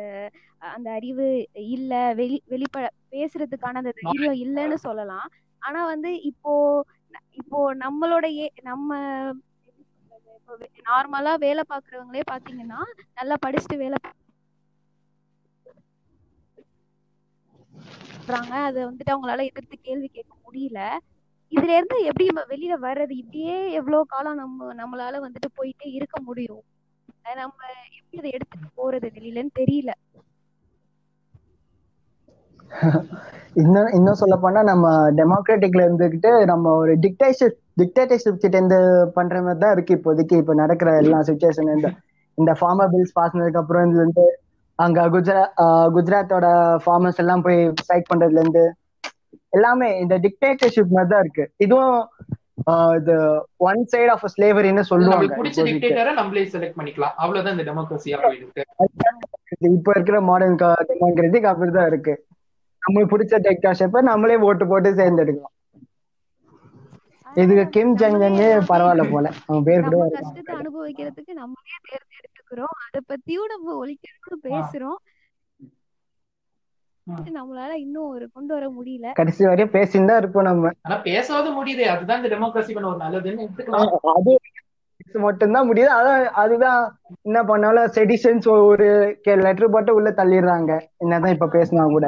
[0.72, 1.26] அந்த அறிவு
[1.70, 5.28] இல்ல வெளி வெளிப்பட பேசுறதுக்கான அந்த தைரியம் இல்லைன்னு சொல்லலாம்.
[5.62, 6.54] ஆனா வந்து இப்போ
[7.42, 8.26] இப்போ நம்மளோட
[8.64, 8.90] நம்ம
[10.88, 12.80] நார்மலா வேலை பாக்குறவங்களே பாத்தீங்கன்னா
[13.18, 13.98] நல்லா படிச்சுட்டு வேலை
[17.88, 20.80] பண்றாங்க அதை வந்துட்டு அவங்களால எதிர்த்து கேள்வி கேட்க முடியல.
[21.52, 23.14] இதுல இருந்து எப்படி நம்ம வெளியில வர்றது?
[23.22, 26.64] இப்படியே எவ்வளவு காலம் நம்ம நம்மளால வந்துட்டு போயிட்டே இருக்க முடியும்.
[27.40, 27.60] நம்ம
[27.98, 29.92] எப்படி அதை எடுத்துட்டு போறது வெளியிலன்னு தெரியல.
[33.62, 34.86] இன்னும் இன்னும் சொல்ல போனா நம்ம
[35.18, 38.80] டெமோக்ராட்டிக்ல இருந்துகிட்டு நம்ம ஒரு டிக்டேஷிப் டிக்டேட்டர்ஷிப் கிட்ட இருந்து
[39.16, 40.36] பண்ற மாதிரி தான் இருக்கு இப்போதைக்கு.
[40.42, 41.90] இப்ப நடக்கிற எல்லா சுச்சுவேஷன் இந்த
[42.38, 44.26] இந்த ஃபார்மர் பில்ஸ் பாஸ் பண்ணதுக்கு அப்புறம் இதுல இருந்து
[44.80, 45.54] அங்க குஜராத்
[45.96, 46.48] குஜராத்தோட
[46.84, 48.64] ஃபார்மர்ஸ் எல்லாம் போய் ஸ்ட்ரைக் பண்றதுல இருந்து
[49.54, 51.46] எல்லாமே இந்த டிக்டேட்டர்ஷிப் மாதிரி தான் இருக்கு.
[51.58, 51.98] இதுவும்
[52.98, 53.16] இது
[53.68, 55.36] ஒன் சைடு ஆஃப் ஸ்லேவரின்னு சொல்லுவாங்க.
[55.40, 55.60] பிடிச்ச.
[55.70, 57.16] டிக்டேட்டரை நம்மளே செலக்ட் பண்ணிக்கலாம்.
[57.24, 58.64] அவ்வளவுதான் இந்த டெமோக்ரஸியா போயிருக்கு
[59.72, 60.58] இப்ப இருக்கிற மாடர்ன்
[60.92, 62.14] டெமோக்ராட்டிக் அப்படிதான் இருக்கு.
[62.84, 65.54] நம்மளுக்கு பிடிச்ச டிக்டேட்டர்ஷிப்பை நம்மளே ஓட்டு போட்டு சேர்ந்தெடுக்கலாம்
[67.36, 69.28] இதுக்கு கிம் ஜங் நம்மளே எல்லாமே பரவாயில்ல போல.
[69.48, 69.96] அவன் பேர் கூட.
[70.18, 71.74] கஷ்டத்தை அனுபவிக்கிறதுக்கு நம்மளே
[72.46, 75.00] தேர்ந்தெடுத்துக்கிறோம் அத பத்தியும் நம்ம ஒழிக்கணும்னு பேசுறோம்.
[77.38, 79.08] நம்மளால இன்னும் ஒரு கொண்டு வர முடியல.
[79.14, 80.72] கடைசி வரையும் பேசின்னு தான் இருப்போம் நம்ம.
[80.82, 81.84] ஆனா பேசாவது முடியுது.
[81.94, 84.16] அதுதான் இந்த டெமோக்ரஸி பண்ண ஒரு நல்லதுன்னு எடுத்துக்கலாம்.
[84.18, 84.34] அது
[85.26, 85.92] மட்டும்தான் முடியுது.
[85.98, 86.80] அதான் அதுதான்
[87.22, 88.88] என்ன பண்ணாலும் செடிஷன்ஸ் ஒரு
[89.46, 90.72] லெட்டர் போட்டு உள்ள தள்ளிடுறாங்க.
[91.04, 92.08] என்னதான் இப்ப பேசினா கூட.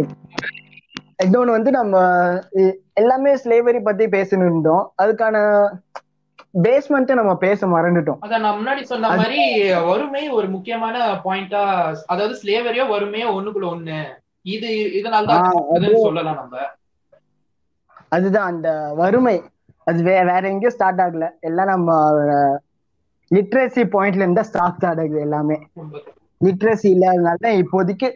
[1.23, 1.95] இன்னொன்னு வந்து நம்ம
[2.93, 4.93] எல்லாமே ஸ்லேவரி பத்தி இருந்தோம்.
[5.03, 5.35] அதுக்கான
[6.65, 8.19] பேஸ்மெண்ட் நம்ம பேச மறந்துட்டோம்.
[8.25, 9.41] அதான் நான் முன்னாடி சொன்ன மாதிரி
[9.89, 10.95] வறுமை ஒரு முக்கியமான
[11.25, 11.61] பாயிண்டா
[12.05, 13.99] அதாவது ஸ்லேவரியோ வறுமையோ ஒண்ணுக்குள்ள ஒண்ணு.
[14.55, 14.69] இது
[14.99, 15.37] இதனால
[16.05, 16.57] சொல்லலாம் நம்ம.
[18.09, 18.69] அதுதான் அந்த
[19.01, 19.35] வறுமை.
[19.87, 21.27] அது வே வேற எங்கேயும் ஸ்டார்ட் ஆகல.
[21.39, 21.91] எல்லாம் நம்ம
[23.31, 25.57] லிட்ரஸி பாயிண்ட்ல இருந்தா ஸ்டார்ட் ஆகுது எல்லாமே.
[26.41, 28.07] லிட்ரஸி இல்லாதனால இப்போதைக்கு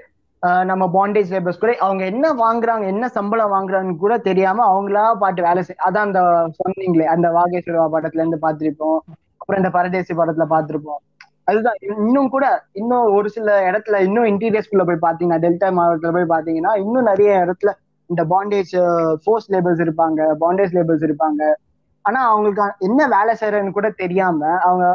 [0.63, 5.61] நம்ம பாண்டேஜ் லேபர்ஸ் கூட அவங்க என்ன வாங்குறாங்க என்ன சம்பளம் வாங்குறாங்கன்னு கூட தெரியாம அவங்களா பாட்டு வேலை
[5.63, 6.21] செய் அதான் அந்த
[6.59, 8.99] சொன்னீங்களே அந்த வாகேஸ்வரவா படத்துல இருந்து பாத்திருப்போம்
[9.41, 11.01] அப்புறம் இந்த பரதேசி படத்துல பாத்திருப்போம்
[11.47, 16.71] அதுதான் இன்னும் கூட இன்னும் ஒரு சில இடத்துல இன்னும் இன்டீரியர்ஸ்குள்ள போய் பாத்தீங்கன்னா டெல்டா மாவட்டத்துல போய் பாத்தீங்கன்னா
[16.83, 17.71] இன்னும் நிறைய இடத்துல
[18.09, 18.73] இந்த பாண்டேஜ்
[19.21, 21.41] ஃபோர்ஸ் லேபர்ஸ் இருப்பாங்க பாண்டேஜ் லேபர்ஸ் இருப்பாங்க.
[22.05, 24.85] ஆனா அவங்களுக்கு என்ன வேலை செய்யறதுன்னு கூட தெரியாம அவங்க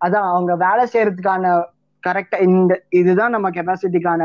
[0.00, 1.52] அதான் அவங்க வேலை செய்யறதுக்கான
[2.02, 4.22] கரெக்டா இந்த இதுதான் நம்ம கெப்பாசிட்டிக்கான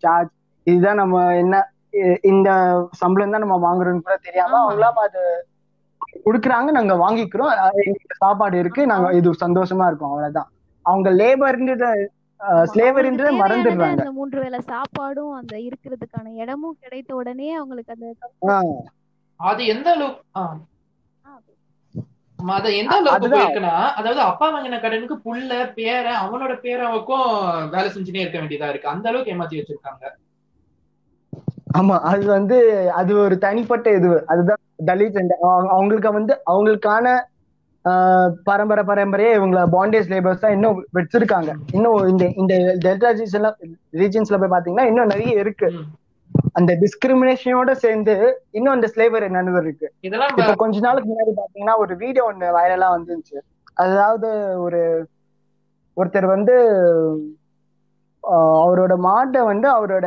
[0.00, 0.32] சார்ஜ்
[0.66, 1.54] இதுதான் நம்ம என்ன
[2.30, 2.50] இந்த
[3.00, 4.60] சம்பளம் தான் நம்ம வாங்குறோம்னு கூட தெரியாம ஆமா.
[4.64, 5.22] அவங்களா அது
[6.24, 7.50] குடுக்குறாங்க நாங்க வாங்கிக்கிறோம்.
[7.82, 10.48] எங்களுக்கு சாப்பாடு இருக்கு நாங்க இது சந்தோஷமா இருக்கோம் அவ்வளவுதான்.
[10.86, 11.90] அவங்க லேபர்ன்றது
[12.68, 13.98] ஸ்லேவரின்றத மறந்துடுறாங்க.
[13.98, 18.08] அந்த மூன்று வேளை சாப்பாடும் அந்த இருக்கிறதுக்கான இடமும் கிடைத்த உடனே அவங்களுக்கு அந்த
[18.52, 18.80] ஆஹ்
[19.40, 20.22] அது எந்த அளவுக்கு
[22.56, 23.28] அது எந்த அளவுக்கு.
[23.28, 27.28] போயிருக்குன்னா அதாவது அப்பா வாங்கின கடனுக்கு புள்ள பேரன் அவனோட பேரனுக்கும்
[27.74, 28.92] வேலை செஞ்சுனே இருக்க வேண்டியதா இருக்கு.
[28.94, 30.04] அந்த அளவுக்கு ஏமாத்தி வச்சிருக்காங்க.
[31.78, 32.56] ஆமா அது வந்து
[33.00, 34.08] அது ஒரு தனிப்பட்ட இது.
[34.32, 35.20] அதுதான் தலித்
[35.74, 37.06] அவங்களுக்கு வந்து அவங்களுக்கான
[38.48, 41.52] பரம்பரை பரம்பரையே இவங்கள பாண்டேஜ் லேபர்ஸ் தான் இன்னும் வச்சிருக்காங்க.
[41.76, 43.48] இன்னும் இந்த இந்த டெல்டா ரீஜன்ல
[44.00, 45.68] ரீஜன்ஸ்ல போய் பாத்தீங்கன்னா இன்னும் நிறைய இருக்கு.
[46.54, 48.14] அந்த டிஸ்கிரிமினேஷனோட சேர்ந்து
[48.50, 53.38] இன்னும் அந்த ஸ்லேவரி நடந்திருக்கு இதெல்லாம் இப்ப கொஞ்ச நாளுக்கு முன்னாடி பாத்தீங்கன்னா ஒரு வீடியோ ஒண்ணு வைரலா வந்துருந்துச்சு.
[53.74, 54.28] அதாவது
[54.64, 54.80] ஒரு
[55.96, 56.54] ஒருத்தர் வந்து
[58.64, 60.06] அவரோட மாட்டை வந்து அவரோட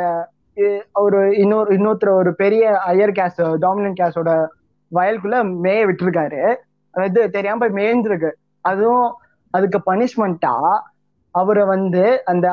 [0.91, 4.31] அவரு இன்னொரு இன்னொருத்தர் ஒரு பெரிய ஹையர் கேஸ் டாமினன்ட் கேஸோட
[4.91, 6.41] வயலுக்குள்ள மேய விட்டுருக்காரு.
[6.93, 8.31] அதாவது தெரியாம போய் மேய்ஞ்சிருக்கு
[8.65, 9.07] அதுவும்
[9.53, 10.53] அதுக்கு பனிஷ்மெண்டா
[11.35, 12.47] அவரை வந்து அந்த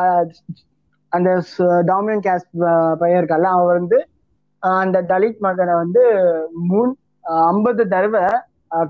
[1.12, 2.46] அந்த டாமினன்ட் கேஸ்
[2.98, 4.09] பையன் இருக்கல அவர் வந்து
[4.59, 6.12] அந்த தலித் மகனை வந்து
[6.55, 8.22] மூணு ஐம்பது தடவை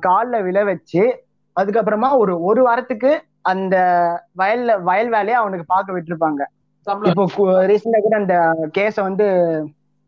[0.00, 1.24] காலில் விழ வச்சு
[1.60, 3.76] அதுக்கப்புறமா ஒரு ஒரு வாரத்துக்கு அந்த
[4.38, 6.44] வயல்ல வயல் வேலையை அவனுக்கு பார்க்க விட்டுருப்பாங்க.
[7.04, 9.24] இப்போ ரீசெண்டா கூட அந்த கேஸ வந்து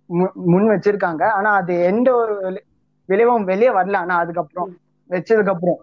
[0.08, 1.24] மு- முன் வச்சிருக்காங்க.
[1.24, 2.64] ஆனா அது எந்த ஒரு விளை-
[3.04, 3.96] விளைவும் வெளியே வரல.
[3.96, 4.76] ஆனா அதுக்கப்புறம்
[5.10, 5.78] வச்சதுக்கு அப்புறம்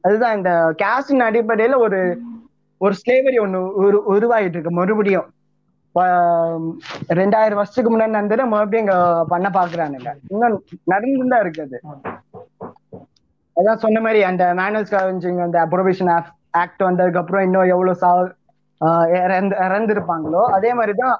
[0.00, 2.20] அதுதான் இந்த கேஸ்டின் அடிப்படையில ஒரு
[2.80, 5.28] ஒரு ஸ்லேவரி ஒன்று உரு உருவாகிட்டு இருக்கு மறுபடியும்
[7.14, 8.96] ரெண்டாயிரம் வருஷத்துக்கு முன்னாடி நடந்தது மறுபடியும் இங்க
[9.28, 10.56] பண்ண பாக்குறானுங்க இன்னும்
[10.86, 11.78] நடந்துதான் இருக்கு அது
[13.56, 16.10] அதான் சொன்ன மாதிரி அந்த மேனுவல் ஸ்காவெஞ்சிங் அந்த அப்ரோபேஷன்
[16.54, 18.10] ஆக்ட் வந்ததுக்கு அப்புறம் இன்னும் எவ்வளவு சா
[19.18, 21.16] இறந்து இறந்திருப்பாங்களோ அதே மாதிரிதான்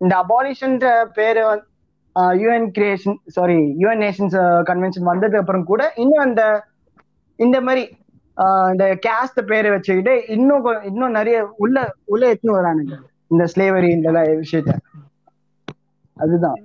[0.00, 1.44] இந்த அபாலிஷன்ற பேரு
[2.36, 6.42] UN creation sorry UN nations convention வந்ததுக்கு அப்புறம் கூட இன்னும் அந்த
[7.38, 7.82] இந்த மாதிரி
[8.70, 12.96] இந்த கேஸ்ட் பேரை வச்சுக்கிட்டு இன்னும் இன்னும் நிறைய உள்ள உள்ள எடுத்துன்னு வரானுங்க.
[13.26, 14.10] இந்த ஸ்லேவரி இந்த
[14.42, 14.72] விஷயத்த.
[16.16, 16.58] அதுதான்.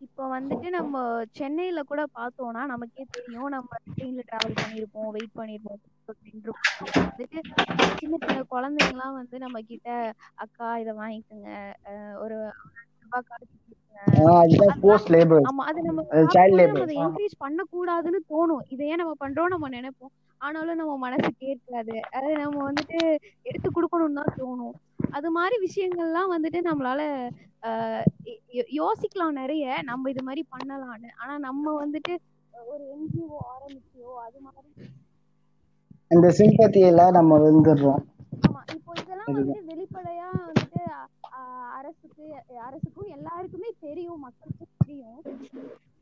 [0.00, 3.48] இப்போ வந்துட்டு நம்ம சென்னையில கூட பார்த்தோம்னா நமக்கே தெரியும்.
[3.48, 5.80] நம்ம ட்ரெயின்ல டிராவல் பண்ணியிருப்போம் வெயிட் பண்ணியிருப்போம்
[6.26, 6.88] நின்றுப்போம்.
[6.94, 7.38] வந்துட்டு
[7.98, 11.48] சின்ன சின்ன குழந்தைங்கலாம் வந்து நம்ம கிட்ட அக்கா இதை வாங்கிக்கோங்க.
[12.22, 12.38] ஒரு
[17.04, 18.64] என்கரேஜ் பண்ணக்கூடாதுன்னு தோணும்.
[18.68, 20.14] இதை ஏன் நம்ம பண்றோம் நம்ம நினைப்போம்.
[20.40, 21.94] ஆனாலும் நம்ம மனசு கேட்காது.
[22.12, 22.98] அது நம்ம வந்துட்டு
[23.42, 24.76] எடுத்து கொடுக்கணும்னு தான் தோணும்.
[25.10, 27.02] அது மாதிரி விஷயங்கள்லாம் வந்துட்டு நம்மளால
[27.62, 28.04] ஆஹ்
[28.76, 29.64] யோசிக்கலாம் நிறைய.
[29.82, 31.10] நம்ம இது மாதிரி பண்ணலாம்னு.
[31.18, 32.12] ஆனா நம்ம வந்துட்டு
[32.54, 34.70] ஒரு என்ஜிஓ ஆரம்பிச்சியோ அது மாதிரி
[36.10, 38.02] அந்த சிம்பத்தியில நம்ம வந்துடுறோம்
[38.46, 38.60] ஆமா.
[38.74, 40.80] இப்போ இதெல்லாம் வந்து வெளிப்படையா வந்துட்டு
[41.32, 42.24] ஆஹ் அரசுக்கு
[42.66, 44.20] அரசுக்கும் எல்லாருக்குமே தெரியும்.
[44.20, 45.18] மக்களுக்கும் தெரியும்.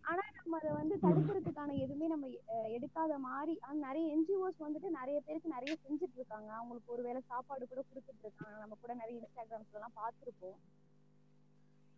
[0.06, 2.26] ஆனா நம்ம அதை வந்து தடுக்கிறதுக்கான எதுவுமே நம்ம
[2.70, 7.80] எடுக்காத மாதிரி ஆனா நிறைய என்ஜிஓஸ் வந்துட்டு நிறைய பேருக்கு நிறைய செஞ்சுட்டு இருக்காங்க அவங்களுக்கு ஒருவேளை சாப்பாடு கூட
[7.82, 10.58] கொடுத்துட்டு இருக்காங்க நம்ம கூட நிறைய இன்ஸ்டாகிராம்ஸ்ல எல்லாம் பார்த்திருப்போம்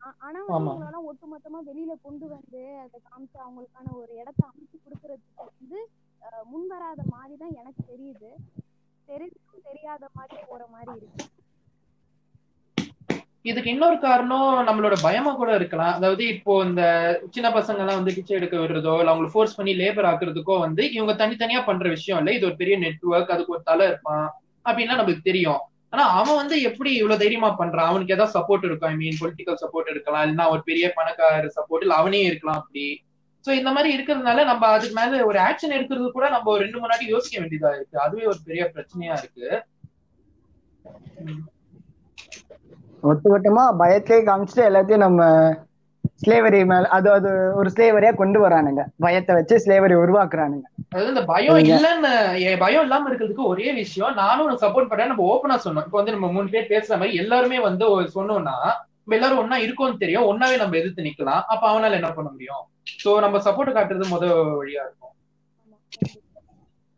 [0.01, 0.71] ஆ- ஆனா வந்து ஆமா.
[0.71, 5.79] இவங்களெல்லாம் ஒட்டுமொத்தமா வெளியில கொண்டு வந்து அதை காமிச்சு அவங்களுக்கான ஒரு இடத்த அமைச்சு கொடுக்கறதுக்கு வந்து
[6.23, 8.31] அஹ், முன் வராத மாதிரி தான் எனக்கு தெரியுது.
[9.09, 11.27] தெரிஞ்சும் தெரியாத மாதிரி போற மாதிரி இருக்கு.
[13.51, 15.95] இதுக்கு இன்னொரு காரணம் நம்மளோட பயமா கூட இருக்கலாம்.
[15.99, 16.83] அதாவது இப்போ இந்த
[17.35, 21.15] சின்ன பசங்க எல்லாம் வந்து பிச்சை எடுக்க விடுறதோ இல்ல அவங்களை ஃபோர்ஸ் பண்ணி லேபர் ஆக்குறதுக்கோ வந்து இவங்க
[21.23, 22.33] தனித்தனியா பண்ற விஷயம் இல்ல.
[22.37, 24.27] இது ஒரு பெரிய நெட்வொர்க் அதுக்கு ஒரு தலை இருப்பான்
[24.67, 25.61] அப்படின்லாம் நமக்கு தெரியும்.
[25.93, 27.91] ஆனா அவன் வந்து எப்படி இவ்வளவு தைரியமா பண்றான்?
[27.91, 31.95] அவனுக்கு ஏதாவது சப்போர்ட் இருக்கும் ஐ மீன் பொலிட்டிக்கல் சப்போர்ட் இருக்கலாம் இல்லைன்னா ஒரு பெரிய பணக்கார சப்போர்ட் இல்ல
[31.95, 32.87] அவனே இருக்கலாம் அப்படி.
[33.45, 36.93] சோ இந்த மாதிரி இருக்கிறதுனால நம்ம அதுக்கு மேல ஒரு ஆக்ஷன் எடுக்கிறது கூட நம்ம ஒரு ரெண்டு மூணு
[36.93, 37.97] நாட்டி யோசிக்க வேண்டியதா இருக்கு.
[38.07, 39.49] அதுவே ஒரு பெரிய பிரச்சனையா இருக்கு.
[43.03, 45.23] ஒட்டு மொத்தமா பயத்திலே காமிச்சிட்டு எல்லாத்தையும் நம்ம
[46.23, 48.83] ஸ்லேவரி மேல அது அது ஒரு ஸ்லேவரியா கொண்டு வரானுங்க.
[49.05, 50.67] பயத்தை வச்சு ஸ்லேவரி உருவாக்குறானுங்க.
[50.93, 52.13] அதாவது இந்த பயம் இல்லைன்னு
[52.65, 55.87] பயம் இல்லாம இருக்கிறதுக்கு ஒரே விஷயம் நானும் உனக்கு சப்போர்ட் பண்றேன் நம்ம ஓப்பனா சொன்னோம்.
[55.87, 57.85] இப்போ வந்து நம்ம மூணு பேர் பேசுற மாதிரி எல்லாருமே வந்து
[58.17, 58.57] சொன்னோம்னா
[59.03, 60.27] நம்ம எல்லாரும் ஒன்னா இருக்கோம்னு தெரியும்.
[60.31, 61.45] ஒன்னாவே நம்ம எதிர்த்து நிக்கலாம்.
[61.53, 62.65] அப்ப அவனால என்ன பண்ண முடியும்?
[63.03, 64.27] சோ நம்ம சப்போர்ட் காட்டுறது முத
[64.61, 65.15] வழியா இருக்கும்.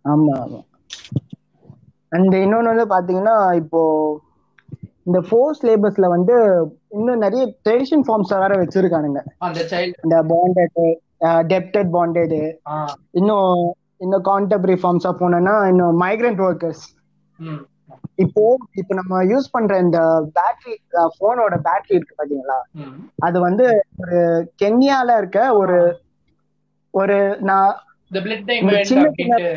[0.05, 0.61] ஆமா ஆமா.
[2.13, 3.81] அண்ட் இன்னொன்னு வந்து பாத்தீங்கன்னா இப்போ
[5.07, 6.35] இந்த ஃபோர்ஸ் லேபர்ஸ்ல வந்து
[6.91, 9.21] இன்னும் நிறைய ட்ரெடிஷன் ஃபார்ம்ஸ் வேற வச்சிருக்கானுங்க.
[10.05, 10.81] இந்த பாண்டட்
[11.51, 12.37] டெப்டட் பாண்டட்
[13.13, 13.53] இன்னும்
[13.99, 16.85] இன்னும் கான்டெம்பரரி ஃபார்ம்ஸா போனோம்னா இன்னும் மைக்ரண்ட் ஒர்க்கர்ஸ்
[18.19, 18.43] இப்போ
[18.75, 19.99] இப்போ நம்ம யூஸ் பண்ற இந்த
[20.37, 20.75] பேட்டரி
[21.21, 22.59] போனோட பேட்டரி இருக்கு பாத்தீங்களா?
[23.19, 23.67] அது வந்து
[24.03, 24.19] ஒரு
[24.63, 25.79] கென்யால இருக்க ஒரு
[26.95, 27.71] ஒரு நான்
[28.85, 29.51] சின்ன அப்படின்ட்டு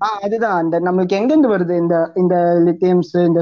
[0.00, 0.58] ஆஹ் அதுதான்.
[0.58, 2.34] அந்த நம்மளுக்கு எங்க இருந்து வருது இந்த இந்த
[2.66, 3.40] லித்தியம்ஸ் இந்த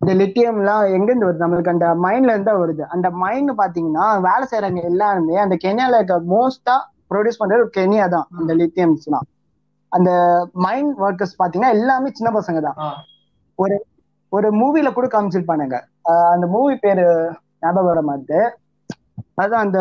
[0.00, 1.42] இந்த லித்தியம் எல்லாம் எங்க இருந்து வருது?
[1.44, 2.84] நம்மளுக்கு அந்த மைன்ல இருந்து வருது.
[2.94, 6.76] அந்த மைன் பாத்தீங்கன்னா வேலை செய்யறவங்க எல்லாருமே அந்த கென்யால இருக்க மோஸ்டா
[7.10, 9.26] ப்ரொடியூஸ் பண்றது கென்யா தான் அந்த லித்தியம்ஸ்லாம்
[9.92, 10.10] அந்த
[10.64, 12.78] மைன் ஒர்க்கர்ஸ் பாத்தீங்கன்னா எல்லாமே சின்ன பசங்க தான்.
[13.58, 13.76] ஒரு
[14.32, 15.76] ஒரு மூவில கூட காமிச்சிருப்பானுங்க.
[16.34, 17.04] அந்த மூவி பேரு
[17.62, 18.40] ஞாபகம் வர மாதிரி
[19.42, 19.80] அதான் அந்த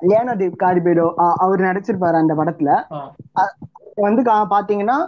[0.00, 1.06] லியானோ டி காரிபேடோ
[1.44, 2.70] அவர் நடிச்சிருப்பாரு அந்த படத்துல.
[4.06, 4.22] வந்து
[4.54, 4.98] பாத்தீங்கன்னா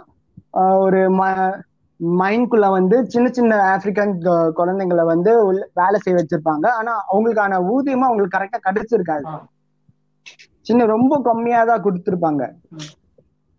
[0.85, 0.99] ஒரு
[2.03, 4.13] ம- மைன்குள்ள வந்து சின்ன சின்ன ஆப்பிரிக்கன்
[4.55, 5.31] குழந்தைங்களை வந்து
[5.73, 9.25] வேலை செய்ய வச்சிருப்பாங்க ஆனா அவங்களுக்கான ஊதியமும் அவங்களுக்கு கரெக்டா கிடைச்சிருக்காது.
[10.61, 12.43] சின்ன ரொம்ப கம்மியா தான் கொடுத்துருப்பாங்க.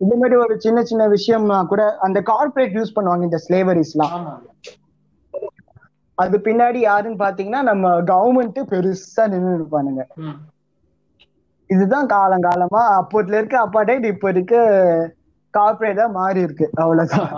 [0.00, 4.14] இந்த மாதிரி ஒரு சின்ன சின்ன விஷயம்னா கூட அந்த கார்ப்பரேட் யூஸ் பண்ணுவாங்க இந்த ஸ்லேவரிஸ்லாம்
[6.18, 10.02] அது பின்னாடி யாருன்னு பாத்தீங்கன்னா நம்ம கவர்மெண்ட் பெருசா நின்று இருப்பானுங்க.
[11.70, 14.54] இதுதான் காலங்காலமா அப்போதுல இருக்க அப்பார்டைட் இப்ப இருக்க
[15.58, 16.66] கார்பரேட்டா மாறி இருக்கு.
[16.82, 17.30] அவ்வளவுதான்.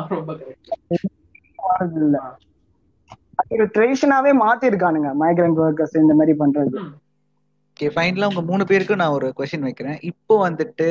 [3.74, 6.72] ட்ரெடிஷனாவே மாத்திருக்கானுங்க மைக்ரண்ட் ஒர்க்கர்ஸ் இந்த மாதிரி பண்றது.
[7.76, 9.98] ஓகே ஃபைனலா உங்க மூணு பேருக்கும் நான் ஒரு கொஸ்டின் வைக்கிறேன்.
[10.11, 10.88] இப்போ வந்துட்டு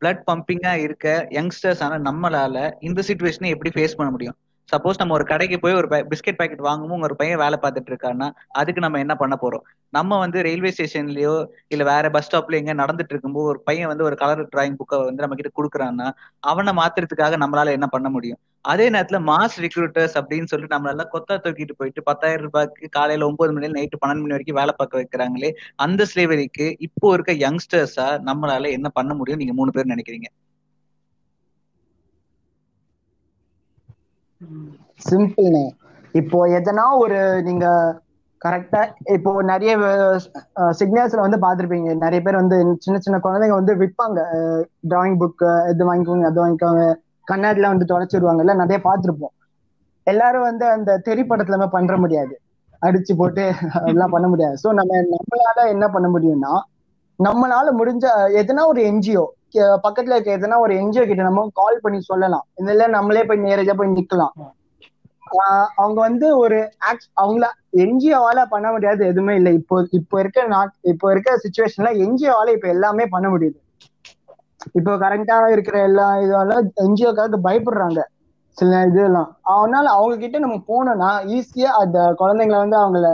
[0.00, 1.06] பிளட் பம்பிங்கா இருக்க
[1.38, 2.56] யங்ஸ்டர்ஸ் ஆன நம்மளால
[2.88, 4.36] இந்த சுச்சுவேஷனை எப்படி ஃபேஸ் பண்ண முடியும்?
[4.68, 8.80] சப்போஸ் நம்ம ஒரு கடைக்கு போய் ஒரு பிஸ்கெட் பாக்கெட் வாங்கும்போது ஒரு பையன் வேலை பார்த்துட்டு இருக்கான்னா அதுக்கு
[8.80, 9.64] நம்ம என்ன பண்ண போறோம்?
[9.92, 11.34] நம்ம வந்து ரயில்வே ஸ்டேஷன்லயோ
[11.68, 15.22] இல்ல வேற பஸ் ஸ்டாப்ல எங்க நடந்துட்டு இருக்கும்போது ஒரு பையன் வந்து ஒரு கலர் டிராயிங் புக்கை வந்து
[15.22, 16.06] நம்ம கிட்ட கொடுக்குறான்னா
[16.42, 18.40] அவனை மாத்துறதுக்காக நம்மளால என்ன பண்ண முடியும்?
[18.64, 23.76] அதே நேரத்துல மாஸ் ரிக்ரூட்டர்ஸ் அப்படின்னு சொல்லிட்டு நம்மளால கொத்தா தூக்கிட்டு போயிட்டு பத்தாயிரம் ரூபாய்க்கு காலையில ஒன்பது மணில
[23.78, 29.12] நைட்டு பன்னெண்டு மணி வரைக்கும் வேலை பார்க்க வைக்கிறாங்களே அந்த ஸ்லேவரிக்கு இப்போ இருக்க யங்ஸ்டர்ஸா நம்மளால என்ன பண்ண
[29.14, 29.42] முடியும்?
[29.42, 30.28] நீங்க மூணு பேர் நினைக்கிறீங்க.
[34.46, 34.70] ம்.
[36.14, 37.66] இப்போ எதனா ஒரு நீங்க
[38.42, 38.80] கரெக்டா
[39.14, 39.72] இப்போ நிறைய
[40.80, 44.18] சிக்னல்ஸ்ல வந்து பாத்திருப்பீங்க நிறைய பேர் வந்து சின்ன சின்ன குழந்தைங்க வந்து விற்பாங்க
[44.90, 46.82] டிராயிங் புக் இது வாங்கிக்கோங்க அது வாங்கிக்கோங்க.
[47.28, 49.34] கண்ணாடில வந்து தொலைச்சிருவாங்கல்ல நிறைய பார்த்திருப்போம்.
[50.06, 52.34] எல்லாரும் வந்து அந்த தெறிப்படத்துல பண்ற முடியாது.
[52.82, 53.44] அடிச்சு போட்டு
[53.78, 54.56] அதெல்லாம் பண்ண முடியாது.
[54.62, 56.52] சோ நம்ம நம்மளால என்ன பண்ண முடியும்னா
[57.18, 58.04] நம்மளால முடிஞ்ச
[58.40, 59.24] எதனா ஒரு என்ஜிஓ
[59.84, 62.44] பக்கத்துல இருக்க எதனா ஒரு என்ஜிஓ கிட்ட நம்ம கால் பண்ணி சொல்லலாம்.
[62.62, 64.34] இதுல நம்மளே போய் நேரடியா போய் நிக்கலாம்.
[65.82, 66.58] அவங்க வந்து ஒரு
[67.22, 67.44] அவங்கள
[67.84, 69.52] என்ஜிஓவால பண்ண முடியாது எதுவுமே இல்லை.
[69.60, 73.58] இப்போ இப்போ இருக்க நாட் இப்போ இருக்க சுச்சுவேஷன்ல என்ஜிஓவால இப்ப எல்லாமே பண்ண முடியுது.
[74.78, 78.00] இப்போ கரண்டா இருக்கிற எல்லா இதெல்லாம் என்ஜிஓக்காக பயப்படுறாங்க.
[78.58, 79.30] சில இதெல்லாம்.
[79.54, 83.08] அதனால அவங்க கிட்ட நம்ம போனோம்னா ஈஸியா அந்த குழந்தைங்களை வந்து அவங்கள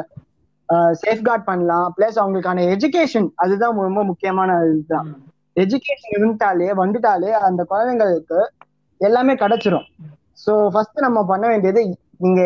[1.03, 1.87] சேஃப்கார்ட் பண்ணலாம்.
[1.96, 5.09] பிளஸ் அவங்களுக்கான எஜுகேஷன் அதுதான் ரொம்ப முக்கியமான இதுதான்.
[5.57, 8.41] எஜுகேஷன் இருந்துட்டாலே வந்துட்டாலே அந்த குழந்தைங்களுக்கு
[9.01, 9.87] எல்லாமே கிடைச்சிரும்.
[10.47, 11.83] ஸோ ஃபர்ஸ்ட் நம்ம பண்ண வேண்டியது
[12.19, 12.41] நீங்க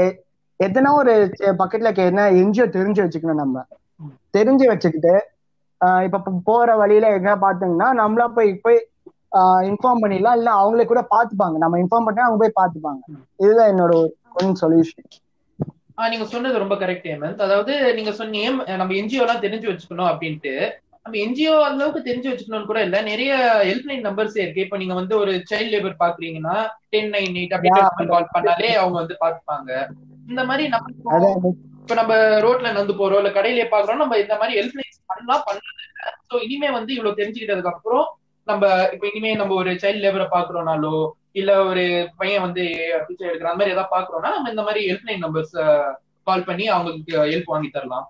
[0.61, 3.65] எத்தனா ஒரு செ- பக்கத்துல என்ன என்ஜிஓ தெரிஞ்சு வச்சுக்கணும் நம்ம.
[4.37, 5.15] தெரிஞ்சு வச்சுக்கிட்டு
[6.05, 8.79] இப்ப போற வழியில எங்க பாத்தீங்கன்னா நம்மளா போய் போய்
[9.71, 10.37] இன்ஃபார்ம் பண்ணிடலாம்.
[10.39, 11.57] இல்ல அவங்களே கூட பாத்துப்பாங்க.
[11.57, 13.01] நம்ம இன்ஃபார்ம் பண்ணா அவங்க போய் பாத்துப்பாங்க.
[13.37, 13.95] இதுதான் என்னோட
[14.41, 15.09] ஒன் சொல்யூஷன்
[15.97, 17.43] ஆஹ் நீங்க சொன்னது ரொம்ப கரெக்ட் ஹேமந்த்.
[17.43, 20.55] அதாவது நீங்க சொன்னீங்க நம்ம என்ஜிஓ எல்லாம் தெரிஞ்சு வச்சுக்கணும் அப்படின்ட்டு.
[21.07, 22.99] நம்ம என்ஜிஓ அளவுக்கு தெரிஞ்சு வச்சுக்கணும்னு கூட இல்ல.
[23.09, 23.33] நிறைய
[23.65, 24.65] ஹெல்ப்லைன் நம்பர்ஸ் இருக்கு.
[24.65, 26.55] இப்ப நீங்க வந்து ஒரு சைல்ட் லேபர் பாக்குறீங்கன்னா
[26.93, 27.71] டென் நைன் எயிட் அப்படி
[28.13, 29.71] கால் பண்ணாலே அவங்க வந்து பாத்துப்பாங்க
[30.29, 30.87] இந்த மாதிரி நம்ம
[31.81, 32.13] இப்போ- நம்ம
[32.43, 35.83] ரோட்ல நடந்து போறோம் இல்ல கடையிலே பாக்குறோம் நம்ம இந்த மாதிரி ஹெல்ப்லைன்ஸ் பண்ணலாம் பண்ணது
[36.29, 38.07] சோ இனிமே வந்து இவ்வளவு தெரிஞ்சுக்கிட்டதுக்கு அப்புறம்
[38.49, 38.63] நம்ம
[38.95, 40.95] இப்ப இனிமே நம்ம ஒரு சைல்ட் லேபரை பாக்குறோம்னாலோ
[41.33, 41.85] இல்ல ஒரு
[42.17, 42.65] பையன் வந்து
[43.07, 45.55] பிச்சை எடுக்கிற அந்த மாதிரி ஏதாவது பாக்குறோம்னா நம்ம இந்த மாதிரி ஹெல்ப்லைன் நம்பர்ஸ்
[46.27, 48.07] கால் பண்ணி அவங்களுக்கு ஹெல்ப் வாங்கி தரலாம்.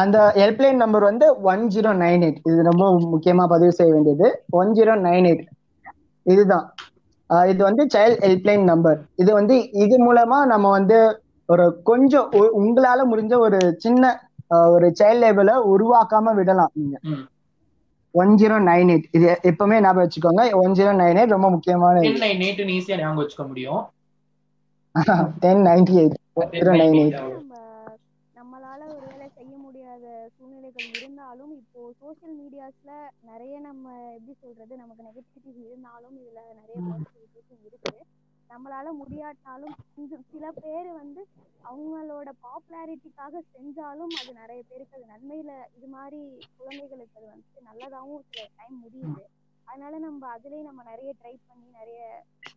[0.00, 4.28] அந்த ஹெல்ப்லைன் நம்பர் வந்து ஒன் ஜீரோ நைன் எயிட் இது ரொம்ப முக்கியமா பதிவு செய்ய வேண்டியது.
[4.60, 5.44] ஒன் ஜீரோ நைன் எயிட்
[6.26, 6.66] இதுதான்.
[7.52, 9.54] இது வந்து சைல்ட் ஹெல்ப்லைன் நம்பர் இது வந்து
[9.84, 10.98] இது மூலமா நம்ம வந்து
[11.48, 12.28] ஒரு கொஞ்சம்
[12.60, 14.12] உங்களால முடிஞ்ச ஒரு சின்ன
[14.74, 16.96] ஒரு சைல்ட் லேபலை உருவாக்காம விடலாம் நீங்க.
[18.14, 20.42] ஒன் ஜீரோ நைன் எயிட் இது எப்பவுமே ஞாபகம் வச்சுக்கோங்க.
[20.62, 22.02] ஒன் ஜீரோ நைன் எயிட் ரொம்ப முக்கியமான
[22.78, 23.82] ஈஸியா ஞாபகம் வச்சுக்க முடியும்.
[25.44, 26.18] Ten ninety eight
[26.56, 27.18] zero nine eight
[30.74, 32.92] சூழ்நிலைகள் இருந்தாலும் இப்போ சோஷியல் மீடியாஸ்ல
[33.28, 37.94] நிறைய நம்ம எப்படி சொல்றது நமக்கு நெகட்டிவிட்டிஸ் இருந்தாலும் இதுல நிறைய பாசிட்டிவிட்டிஸும் இருக்கு
[38.50, 41.22] நம்மளால முடியாட்டாலும் கொஞ்சம் சில பேர் வந்து
[41.64, 46.20] அவங்களோட பாப்புலாரிட்டிக்காக செஞ்சாலும் அது நிறைய பேருக்கு அது நன்மையில இது மாதிரி
[46.56, 49.24] குழந்தைகளுக்கு அது வந்து நல்லதாவும் சில டைம் முடியுது.
[49.66, 52.00] அதனால நம்ம அதுலயே நம்ம நிறைய ட்ரை பண்ணி நிறைய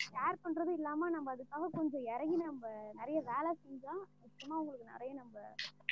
[0.05, 2.63] ஷேர் பண்றதும் இல்லாம நம்ம அதுக்காக கொஞ்சம் இறங்கி நம்ம
[2.99, 5.35] நிறைய வேலை செஞ்சா நிச்சயமா உங்களுக்கு நிறைய நம்ம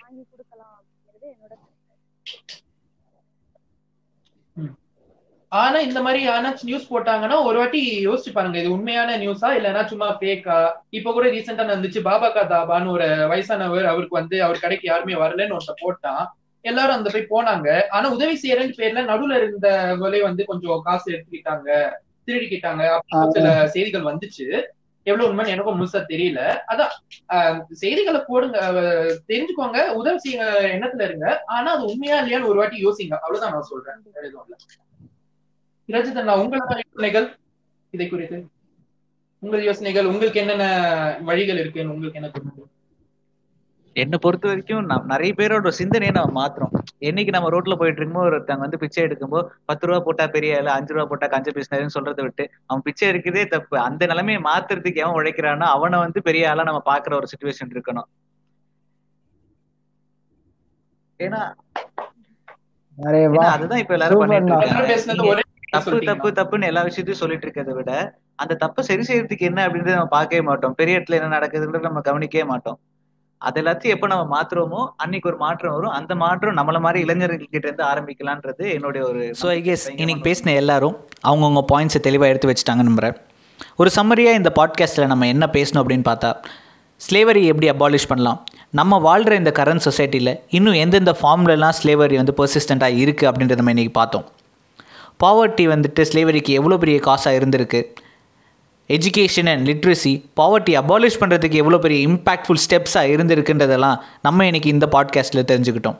[0.01, 1.82] வாங்கி கொடுக்கலாம் அப்படிங்கிறது என்னோட கருத்து.
[5.51, 8.57] ஆனா இந்த மாதிரி ஆனா நியூஸ் போட்டாங்கன்னா ஒரு வாட்டி யோசிச்சு பாருங்க.
[8.57, 10.55] இது உண்மையான நியூஸா இல்லைன்னா சும்மா ஃபேக்கா
[10.89, 15.57] இப்ப கூட ரீசெண்டா நடந்துச்சு பாபா கா தாபான்னு ஒரு வயசானவர் அவருக்கு வந்து அவர் கடைக்கு யாருமே வரலன்னு
[15.57, 16.23] ஒருத்த போட்டான்.
[16.65, 17.67] எல்லாரும் அந்த போய் போனாங்க.
[17.89, 21.69] ஆனா உதவி செய்யறேன்னு பேர்ல நடுவுல இருந்தவங்களே வந்து கொஞ்சம் காசு எடுத்துக்கிட்டாங்க
[22.27, 22.83] திருடிக்கிட்டாங்க.
[22.97, 24.47] அப்படின்னு சில செய்திகள் வந்துச்சு.
[25.03, 26.57] எவ்வளவு உண்மைன்னு எனக்கும் முழுசா தெரியல.
[26.67, 26.89] அதான்
[27.29, 28.59] ஆஹ் செய்திகளை போடுங்க
[29.27, 31.43] தெரிஞ்சுக்கோங்க உதவி செய்ய எண்ணத்துல இருங்க.
[31.45, 33.13] ஆனா அது உண்மையா இல்லையான்னு ஒரு வாட்டி யோசிங்க.
[33.13, 33.95] அவ்வளவுதான் நான் சொல்றேன்.
[35.87, 37.37] ரஜித் அண்ணா உங்களோட யோசனைகள்?
[37.91, 38.45] இதை குறித்து.
[39.39, 40.65] உங்கள் யோசனைகள் உங்களுக்கு என்னென்ன
[41.21, 42.72] வழிகள் இருக்குன்னு உங்களுக்கு என்ன தோணுது?
[43.95, 46.73] என்னை பொறுத்த வரைக்கும் நிறைய பேரோட சிந்தனையை நம்ம மாத்துறோம்.
[47.09, 50.93] என்னைக்கு நம்ம ரோட்ல போயிட்டு இருக்கும்போது ஒருத்தவங்க வந்து பிச்சை எடுக்கும்போது பத்து ரூபா போட்டா பெரிய ஆளு அஞ்சு
[50.93, 53.75] ரூபா போட்டா கஞ்ச பிசினர்னு சொல்றதை விட்டு அவன் பிச்சை எடுக்கிறதே தப்பு.
[53.87, 58.09] அந்த நிலைமையை மாத்துறதுக்கு எவன் உழைக்கிறானோ அவனை வந்து பெரிய ஆளா நம்ம பாக்குற ஒரு சுச்சுவேஷன் இருக்கணும்.
[61.19, 61.41] ஏன்னா
[63.53, 64.53] அதுதான் இப்ப எல்லாரும் பண்ணிட்டு.
[64.53, 65.33] இருக்காங்க.
[65.73, 65.97] தப்பு.
[66.09, 67.91] தப்பு தப்புன்னு எல்லா விஷயத்தையும் சொல்லிட்டு இருக்கிறத விட
[68.41, 70.75] அந்த தப்பை சரி செய்யறதுக்கு என்ன அப்படின்றத நம்ம பார்க்கவே மாட்டோம்.
[70.79, 72.79] பெரிய இடத்துல என்ன நடக்குதுன்றது நம்ம கவனிக்கவே மாட்டோம்.
[73.47, 75.93] அது எல்லாத்தையும் எப்ப நம்ம மாத்துறோமோ அன்னைக்கு ஒரு மாற்றம் வரும்.
[75.99, 80.53] அந்த மாற்றம் நம்மள மாதிரி இளைஞர்கள் கிட்ட இருந்து ஆரம்பிக்கலான்றது என்னுடைய ஒரு ஸோ ஐ கெஸ் இன்னைக்கு பேசின
[80.61, 80.95] எல்லாரும்
[81.29, 83.15] அவங்கவுங்க பாயிண்ட்ஸை தெளிவாக எடுத்து வச்சுட்டாங்க நம்புறேன்.
[83.81, 86.31] ஒரு சம்மரியாக இந்த பாட்காஸ்ட்டில் நம்ம என்ன பேசணும் அப்படின்னு பார்த்தா
[87.01, 88.39] ஸ்லேவரி எப்படி அபாலிஷ் பண்ணலாம்?
[88.79, 93.93] நம்ம வாழ்கிற இந்த கரண்ட் சொசைட்டியில் இன்னும் எந்தெந்த ஃபார்ம்லலாம் ஸ்லேவரி வந்து பெர்சிஸ்டண்ட்டாக இருக்குது அப்படின்றத நம்ம இன்றைக்கி
[93.99, 94.25] பார்த்தோம்.
[95.23, 97.81] பாவர்ட்டி வந்துட்டு ஸ்லேவரிக்கு எவ்வளோ பெரிய காசாக இருந்திருக்கு?
[98.89, 105.47] Education and literacy poverty abolish பண்ணுறதுக்கு எவ்வளோ பெரிய இம்பேக்ட்ஃபுல் ஸ்டெப்ஸாக இருந்திருக்குன்றதெல்லாம் நம்ம இன்றைக்கி இந்த பாட்காஸ்ட்டில்
[105.51, 105.97] தெரிஞ்சுக்கிட்டோம்.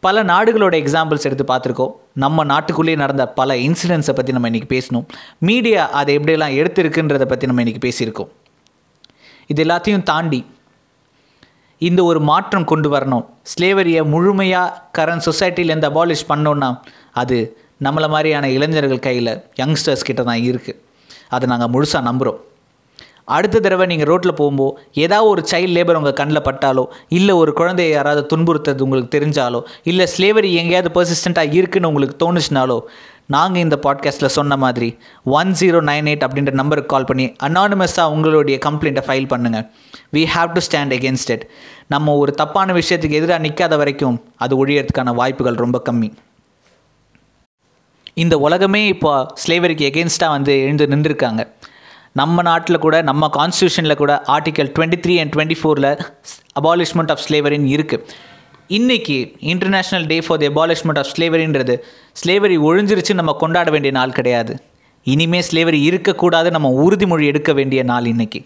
[0.00, 1.92] பல நாடுகளோட எக்ஸாம்பிள்ஸ் எடுத்து பார்த்துருக்கோம்.
[2.12, 5.06] நம்ம நாட்டுக்குள்ளேயே நடந்த பல இன்சிடென்ட்ஸை பற்றி நம்ம இன்றைக்கி பேசணும்.
[5.38, 8.28] மீடியா அதை எப்படியெல்லாம் எடுத்திருக்குன்றதை பற்றி நம்ம இன்றைக்கி பேசியிருக்கோம்.
[9.46, 10.44] இது எல்லாத்தையும் தாண்டி
[11.78, 13.24] இந்த ஒரு மாற்றம் கொண்டு வரணும்.
[13.52, 16.80] ஸ்லேவரியை முழுமையாக கரண்ட் சொசைட்டிலேருந்து அபாலிஷ் பண்ணோன்னா
[17.12, 20.78] அது நம்மளை மாதிரியான இளைஞர்கள் கையில் யங்ஸ்டர்ஸ் கிட்ட தான் இருக்குது
[21.28, 22.40] அதை நாங்கள் முழுசாக நம்புகிறோம்
[23.26, 27.88] அடுத்த தடவை நீங்கள் ரோட்டில் போகும்போது ஏதாவது ஒரு சைல்ட் லேபர் உங்கள் கண்ணில் பட்டாலோ இல்லை ஒரு குழந்தைய
[27.88, 32.78] யாராவது துன்புறுத்துறது உங்களுக்கு தெரிஞ்சாலோ இல்லை ஸ்லேவரி எங்கேயாவது பர்சிஸ்டண்ட்டாக இருக்குன்னு உங்களுக்கு தோணுச்சுனாலோ
[33.26, 34.88] நாங்கள் இந்த பாட்காஸ்ட்டில் சொன்ன மாதிரி
[35.24, 39.66] ஒன் ஜீரோ நைன் எயிட் அப்படின்ற நம்பருக்கு கால் பண்ணி அனானிமஸாக உங்களுடைய கம்ப்ளைண்ட்டை ஃபைல் பண்ணுங்கள்
[40.12, 41.44] we have to stand against it
[41.86, 46.12] நம்ம ஒரு தப்பான விஷயத்துக்கு எதிராக நிற்காத வரைக்கும் அது ஒழியறதுக்கான வாய்ப்புகள் ரொம்ப கம்மி.
[48.22, 51.42] இந்த உலகமே இப்போ ஸ்லேவரிக்கு எகென்ஸ்டாக வந்து எழுந்து நின்றுருக்காங்க.
[52.20, 55.88] நம்ம நாட்டில் கூட நம்ம கான்ஸ்டியூஷனில் கூட article twenty three and twenty ஃபோரில்
[56.60, 58.04] அபாலிஷ்மெண்ட் ஆஃப் ஸ்லேவரின்னு இருக்குது
[58.78, 59.18] இன்றைக்கி
[59.52, 61.76] international day for the abolishment of ஸ்லேவரின்றது
[62.22, 64.54] slavery ஒழிஞ்சிருச்சு நம்ம கொண்டாட வேண்டிய நாள் கிடையாது.
[65.04, 68.42] இனிமே ஸ்லேவரி இருக்கக்கூடாது நம்ம உறுதிமொழி எடுக்க வேண்டிய நாள் இன்றைக்கி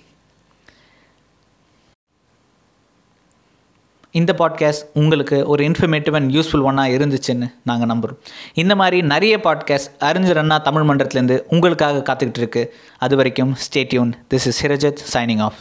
[4.10, 8.16] இந்த பாட்காஸ்ட் உங்களுக்கு ஒரு இன்ஃபர்மேட்டிவ் அண்ட் யூஸ்ஃபுல் ஒன்னாக இருந்துச்சுன்னு நாங்கள் நம்புகிறோம்
[8.54, 12.74] இந்த மாதிரி நிறைய பாட்காஸ்ட் அறிஞர் அண்ணா தமிழ் மன்றத்துலேருந்து உங்களுக்காக காத்துக்கிட்டு இருக்கு.
[12.98, 15.54] அது வரைக்கும் stay tuned this is ஹிரஜத் signing of